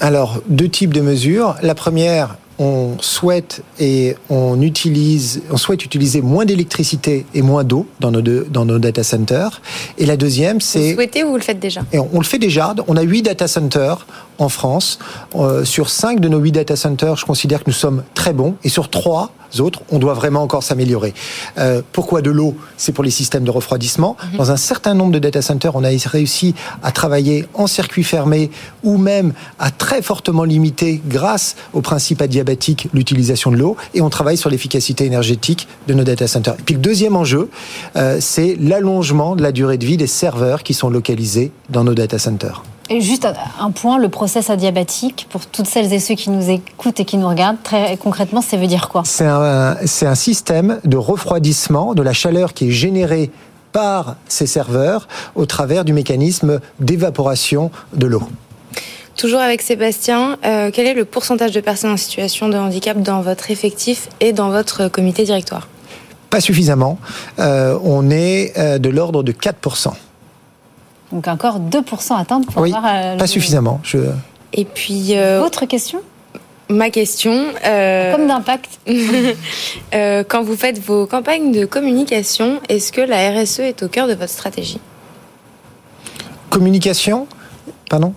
Alors, 0.00 0.40
deux 0.48 0.70
types 0.70 0.94
de 0.94 1.02
mesures. 1.02 1.56
La 1.60 1.74
première, 1.74 2.38
on 2.58 2.96
souhaite 3.00 3.62
et 3.78 4.16
on 4.30 4.60
utilise, 4.60 5.42
on 5.50 5.56
souhaite 5.56 5.84
utiliser 5.84 6.22
moins 6.22 6.44
d'électricité 6.44 7.24
et 7.34 7.42
moins 7.42 7.64
d'eau 7.64 7.86
dans 8.00 8.10
nos, 8.10 8.20
dans 8.20 8.64
nos 8.64 8.78
data 8.78 9.02
centers. 9.02 9.60
Et 9.96 10.06
la 10.06 10.16
deuxième, 10.16 10.60
c'est. 10.60 10.90
Vous 10.90 10.94
souhaitez 10.94 11.24
ou 11.24 11.28
vous 11.28 11.36
le 11.36 11.42
faites 11.42 11.60
déjà? 11.60 11.82
Et 11.92 11.98
on, 11.98 12.18
le 12.18 12.24
fait 12.24 12.38
déjà. 12.38 12.74
On 12.88 12.96
a 12.96 13.02
huit 13.02 13.22
data 13.22 13.46
centers 13.46 14.06
en 14.38 14.48
France. 14.48 14.98
Euh, 15.36 15.64
sur 15.64 15.88
cinq 15.88 16.20
de 16.20 16.28
nos 16.28 16.38
huit 16.38 16.52
data 16.52 16.74
centers, 16.74 17.16
je 17.16 17.24
considère 17.24 17.60
que 17.60 17.70
nous 17.70 17.76
sommes 17.76 18.02
très 18.14 18.32
bons. 18.32 18.56
Et 18.64 18.68
sur 18.68 18.90
trois, 18.90 19.30
autres, 19.60 19.82
on 19.90 19.98
doit 19.98 20.14
vraiment 20.14 20.42
encore 20.42 20.62
s'améliorer. 20.62 21.14
Euh, 21.58 21.82
pourquoi 21.92 22.22
de 22.22 22.30
l'eau? 22.30 22.56
C'est 22.76 22.92
pour 22.92 23.04
les 23.04 23.10
systèmes 23.10 23.44
de 23.44 23.50
refroidissement. 23.50 24.16
Mhm. 24.32 24.38
Dans 24.38 24.50
un 24.50 24.56
certain 24.56 24.94
nombre 24.94 25.12
de 25.12 25.18
data 25.18 25.42
centers, 25.42 25.74
on 25.74 25.84
a 25.84 25.88
réussi 26.06 26.54
à 26.82 26.92
travailler 26.92 27.46
en 27.54 27.66
circuit 27.66 28.04
fermé 28.04 28.50
ou 28.82 28.98
même 28.98 29.32
à 29.58 29.70
très 29.70 30.02
fortement 30.02 30.44
limiter, 30.44 31.00
grâce 31.06 31.56
au 31.72 31.80
principe 31.80 32.22
adiabatique, 32.22 32.88
l'utilisation 32.92 33.50
de 33.50 33.56
l'eau. 33.56 33.76
Et 33.94 34.00
on 34.00 34.10
travaille 34.10 34.36
sur 34.36 34.50
l'efficacité 34.50 35.04
énergétique 35.04 35.68
de 35.86 35.94
nos 35.94 36.04
data 36.04 36.26
centers. 36.26 36.54
Et 36.58 36.62
puis 36.62 36.74
le 36.74 36.80
deuxième 36.80 37.16
enjeu, 37.16 37.50
euh, 37.96 38.18
c'est 38.20 38.56
l'allongement 38.60 39.36
de 39.36 39.42
la 39.42 39.52
durée 39.52 39.78
de 39.78 39.86
vie 39.86 39.96
des 39.96 40.06
serveurs 40.06 40.62
qui 40.62 40.74
sont 40.74 40.90
localisés 40.90 41.52
dans 41.70 41.84
nos 41.84 41.94
data 41.94 42.18
centers. 42.18 42.62
Et 42.90 43.00
juste 43.00 43.28
un 43.60 43.70
point, 43.70 43.98
le 43.98 44.08
process 44.08 44.48
adiabatique, 44.48 45.26
pour 45.28 45.44
toutes 45.46 45.66
celles 45.66 45.92
et 45.92 45.98
ceux 45.98 46.14
qui 46.14 46.30
nous 46.30 46.48
écoutent 46.48 47.00
et 47.00 47.04
qui 47.04 47.18
nous 47.18 47.28
regardent, 47.28 47.62
très 47.62 47.96
concrètement, 47.98 48.40
ça 48.40 48.56
veut 48.56 48.66
dire 48.66 48.88
quoi? 48.88 49.02
C'est 49.04 49.26
un, 49.26 49.76
un 49.76 50.14
système 50.14 50.80
de 50.84 50.96
refroidissement 50.96 51.94
de 51.94 52.02
la 52.02 52.14
chaleur 52.14 52.54
qui 52.54 52.68
est 52.68 52.72
générée 52.72 53.30
par 53.72 54.16
ces 54.26 54.46
serveurs 54.46 55.06
au 55.34 55.44
travers 55.44 55.84
du 55.84 55.92
mécanisme 55.92 56.60
d'évaporation 56.80 57.70
de 57.94 58.06
l'eau. 58.06 58.22
Toujours 59.16 59.40
avec 59.40 59.62
Sébastien, 59.62 60.38
euh, 60.44 60.70
quel 60.72 60.86
est 60.86 60.94
le 60.94 61.04
pourcentage 61.04 61.50
de 61.50 61.60
personnes 61.60 61.90
en 61.90 61.96
situation 61.96 62.48
de 62.48 62.56
handicap 62.56 63.02
dans 63.02 63.20
votre 63.20 63.50
effectif 63.50 64.08
et 64.20 64.32
dans 64.32 64.50
votre 64.50 64.88
comité 64.88 65.24
directoire? 65.24 65.68
Pas 66.30 66.40
suffisamment. 66.40 66.98
Euh, 67.38 67.76
on 67.82 68.10
est 68.10 68.56
euh, 68.56 68.78
de 68.78 68.88
l'ordre 68.88 69.22
de 69.22 69.32
4%. 69.32 69.92
Donc 71.12 71.28
encore 71.28 71.60
2% 71.60 72.14
à 72.14 72.20
atteindre 72.20 72.46
pour 72.46 72.62
oui, 72.62 72.72
euh, 72.72 73.16
pas 73.16 73.26
suffisamment. 73.26 73.80
Je... 73.82 73.98
Et 74.52 74.64
puis... 74.64 75.16
Euh, 75.16 75.42
Autre 75.42 75.66
question? 75.66 76.00
Ma 76.68 76.90
question. 76.90 77.46
Euh, 77.64 78.12
Comme 78.12 78.26
d'impact. 78.26 78.80
quand 80.28 80.42
vous 80.42 80.56
faites 80.56 80.78
vos 80.78 81.06
campagnes 81.06 81.50
de 81.50 81.64
communication, 81.64 82.60
est-ce 82.68 82.92
que 82.92 83.00
la 83.00 83.30
RSE 83.30 83.60
est 83.60 83.82
au 83.82 83.88
cœur 83.88 84.06
de 84.06 84.14
votre 84.14 84.30
stratégie? 84.30 84.80
Communication? 86.50 87.26
Pardon? 87.88 88.12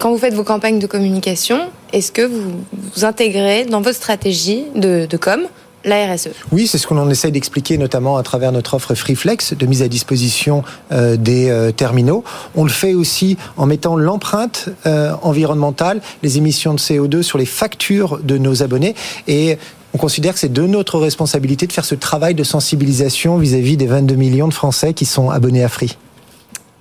Quand 0.00 0.10
vous 0.10 0.18
faites 0.18 0.34
vos 0.34 0.42
campagnes 0.42 0.80
de 0.80 0.86
communication, 0.88 1.60
est-ce 1.92 2.10
que 2.10 2.22
vous, 2.22 2.64
vous 2.72 3.04
intégrez 3.04 3.64
dans 3.64 3.80
votre 3.80 3.96
stratégie 3.96 4.64
de, 4.74 5.06
de 5.06 5.16
com? 5.16 5.42
La 5.84 6.14
RSE. 6.14 6.30
Oui, 6.52 6.66
c'est 6.66 6.78
ce 6.78 6.86
qu'on 6.86 7.08
essaye 7.10 7.32
d'expliquer 7.32 7.78
notamment 7.78 8.16
à 8.16 8.22
travers 8.22 8.52
notre 8.52 8.74
offre 8.74 8.94
FreeFlex 8.94 9.54
de 9.54 9.66
mise 9.66 9.82
à 9.82 9.88
disposition 9.88 10.62
euh, 10.92 11.16
des 11.16 11.50
euh, 11.50 11.72
terminaux. 11.72 12.24
On 12.54 12.64
le 12.64 12.70
fait 12.70 12.94
aussi 12.94 13.36
en 13.56 13.66
mettant 13.66 13.96
l'empreinte 13.96 14.68
euh, 14.86 15.12
environnementale, 15.22 16.00
les 16.22 16.38
émissions 16.38 16.74
de 16.74 16.78
CO2 16.78 17.22
sur 17.22 17.38
les 17.38 17.46
factures 17.46 18.18
de 18.22 18.38
nos 18.38 18.62
abonnés 18.62 18.94
et 19.26 19.58
on 19.94 19.98
considère 19.98 20.32
que 20.32 20.40
c'est 20.40 20.52
de 20.52 20.66
notre 20.66 20.98
responsabilité 20.98 21.66
de 21.66 21.72
faire 21.72 21.84
ce 21.84 21.94
travail 21.94 22.34
de 22.34 22.44
sensibilisation 22.44 23.36
vis-à-vis 23.36 23.76
des 23.76 23.86
22 23.86 24.14
millions 24.14 24.48
de 24.48 24.54
Français 24.54 24.94
qui 24.94 25.04
sont 25.04 25.30
abonnés 25.30 25.64
à 25.64 25.68
Free. 25.68 25.98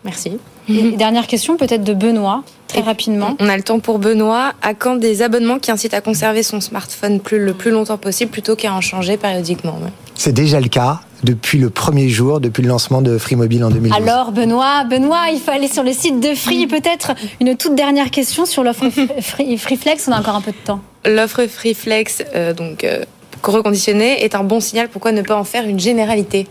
Merci. 0.05 0.39
Dernière 0.69 1.27
question 1.27 1.57
peut-être 1.57 1.83
de 1.83 1.93
Benoît, 1.93 2.43
très 2.67 2.81
rapidement. 2.81 3.35
On 3.39 3.49
a 3.49 3.57
le 3.57 3.63
temps 3.63 3.79
pour 3.79 3.99
Benoît. 3.99 4.53
À 4.61 4.73
quand 4.73 4.95
des 4.95 5.21
abonnements 5.21 5.59
qui 5.59 5.71
incitent 5.71 5.93
à 5.93 6.01
conserver 6.01 6.43
son 6.43 6.61
smartphone 6.61 7.19
plus, 7.19 7.43
le 7.43 7.53
plus 7.53 7.71
longtemps 7.71 7.97
possible 7.97 8.31
plutôt 8.31 8.55
qu'à 8.55 8.73
en 8.73 8.81
changer 8.81 9.17
périodiquement 9.17 9.77
C'est 10.15 10.33
déjà 10.33 10.59
le 10.59 10.69
cas 10.69 11.01
depuis 11.23 11.59
le 11.59 11.69
premier 11.69 12.09
jour, 12.09 12.39
depuis 12.39 12.63
le 12.63 12.69
lancement 12.69 13.01
de 13.01 13.17
Free 13.17 13.35
Mobile 13.35 13.63
en 13.63 13.69
2012. 13.69 13.95
Alors 13.95 14.31
Benoît, 14.31 14.85
Benoît, 14.85 15.25
il 15.31 15.39
faut 15.39 15.51
aller 15.51 15.67
sur 15.67 15.83
le 15.83 15.93
site 15.93 16.19
de 16.19 16.33
Free. 16.33 16.67
Peut-être 16.67 17.11
une 17.39 17.55
toute 17.55 17.75
dernière 17.75 18.09
question 18.09 18.45
sur 18.45 18.63
l'offre 18.63 18.89
Free, 19.21 19.57
Flex. 19.57 20.07
On 20.07 20.11
a 20.11 20.19
encore 20.19 20.35
un 20.35 20.41
peu 20.41 20.51
de 20.51 20.57
temps. 20.57 20.81
L'offre 21.05 21.45
Free 21.47 21.73
Flex, 21.73 22.23
euh, 22.35 22.53
donc 22.53 22.83
euh, 22.83 23.03
reconditionnée, 23.43 24.23
est 24.23 24.35
un 24.35 24.43
bon 24.43 24.59
signal. 24.59 24.89
Pourquoi 24.89 25.11
ne 25.11 25.21
pas 25.21 25.35
en 25.35 25.43
faire 25.43 25.65
une 25.65 25.79
généralité? 25.79 26.47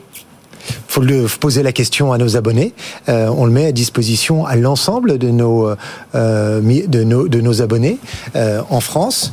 Faut, 0.88 1.02
le, 1.02 1.26
poser 1.26 1.62
la 1.62 1.72
question 1.72 2.12
à 2.12 2.18
nos 2.18 2.36
abonnés. 2.36 2.72
Euh, 3.08 3.28
on 3.36 3.44
le 3.44 3.52
met 3.52 3.66
à 3.66 3.72
disposition 3.72 4.46
à 4.46 4.56
l'ensemble 4.56 5.18
de 5.18 5.28
nos, 5.28 5.70
euh, 6.14 6.60
de 6.60 7.04
nos, 7.04 7.28
de 7.28 7.40
nos 7.40 7.62
abonnés 7.62 7.98
euh, 8.36 8.62
en 8.70 8.80
France 8.80 9.32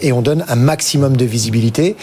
et 0.00 0.12
on 0.12 0.22
donne 0.22 0.44
un 0.48 0.56
maximum 0.56 1.16
de 1.16 1.24
visibilité. 1.24 1.96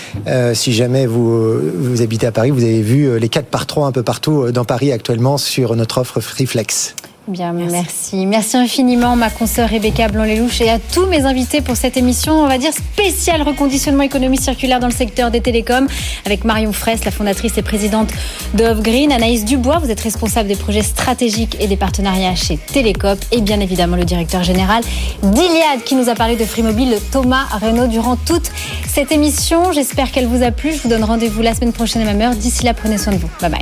si 0.53 0.73
jamais 0.73 1.05
vous, 1.05 1.59
vous 1.59 2.01
habitez 2.01 2.27
à 2.27 2.31
Paris, 2.31 2.51
vous 2.51 2.63
avez 2.63 2.81
vu 2.81 3.17
les 3.19 3.29
4 3.29 3.45
par 3.45 3.65
3 3.65 3.87
un 3.87 3.91
peu 3.91 4.03
partout 4.03 4.51
dans 4.51 4.65
Paris 4.65 4.91
actuellement 4.91 5.37
sur 5.37 5.75
notre 5.75 5.99
offre 5.99 6.19
Freeflex. 6.19 6.95
Bien, 7.27 7.53
merci. 7.53 8.25
merci. 8.25 8.57
infiniment, 8.57 9.15
ma 9.15 9.29
consoeur 9.29 9.69
Rebecca 9.69 10.09
Blanc-Lelouch, 10.09 10.59
et 10.59 10.69
à 10.69 10.77
tous 10.77 11.05
mes 11.05 11.21
invités 11.21 11.61
pour 11.61 11.77
cette 11.77 11.95
émission, 11.95 12.33
on 12.33 12.47
va 12.47 12.57
dire 12.57 12.73
spéciale 12.73 13.41
reconditionnement 13.43 14.03
économie 14.03 14.37
circulaire 14.37 14.81
dans 14.81 14.87
le 14.87 14.93
secteur 14.93 15.31
des 15.31 15.39
télécoms, 15.39 15.87
avec 16.25 16.43
Marion 16.43 16.73
Fraisse, 16.73 17.05
la 17.05 17.11
fondatrice 17.11 17.57
et 17.57 17.61
présidente 17.61 18.09
de 18.55 18.65
Off 18.65 18.81
Green, 18.81 19.11
Anaïs 19.13 19.45
Dubois, 19.45 19.79
vous 19.79 19.89
êtes 19.89 20.01
responsable 20.01 20.49
des 20.49 20.57
projets 20.57 20.81
stratégiques 20.81 21.55
et 21.61 21.67
des 21.67 21.77
partenariats 21.77 22.35
chez 22.35 22.57
Télécom, 22.57 23.17
et 23.31 23.39
bien 23.39 23.61
évidemment 23.61 23.95
le 23.95 24.05
directeur 24.05 24.43
général 24.43 24.83
d'Iliad, 25.21 25.81
qui 25.85 25.95
nous 25.95 26.09
a 26.09 26.15
parlé 26.15 26.35
de 26.35 26.43
Free 26.43 26.63
Mobile, 26.63 26.97
Thomas 27.11 27.45
Renault, 27.61 27.87
durant 27.87 28.17
toute 28.17 28.51
cette 28.85 29.13
émission. 29.13 29.71
J'espère 29.71 30.11
qu'elle 30.11 30.27
vous 30.27 30.43
a 30.43 30.51
plu. 30.51 30.73
Je 30.73 30.81
vous 30.81 30.89
donne 30.89 31.05
rendez-vous 31.05 31.41
la 31.41 31.55
semaine 31.55 31.71
prochaine 31.73 32.01
à 32.01 32.05
même 32.05 32.21
heure. 32.21 32.35
D'ici 32.35 32.65
là, 32.65 32.73
prenez 32.73 32.97
soin 32.97 33.13
de 33.13 33.17
vous. 33.17 33.29
Bye 33.39 33.49
bye. 33.49 33.61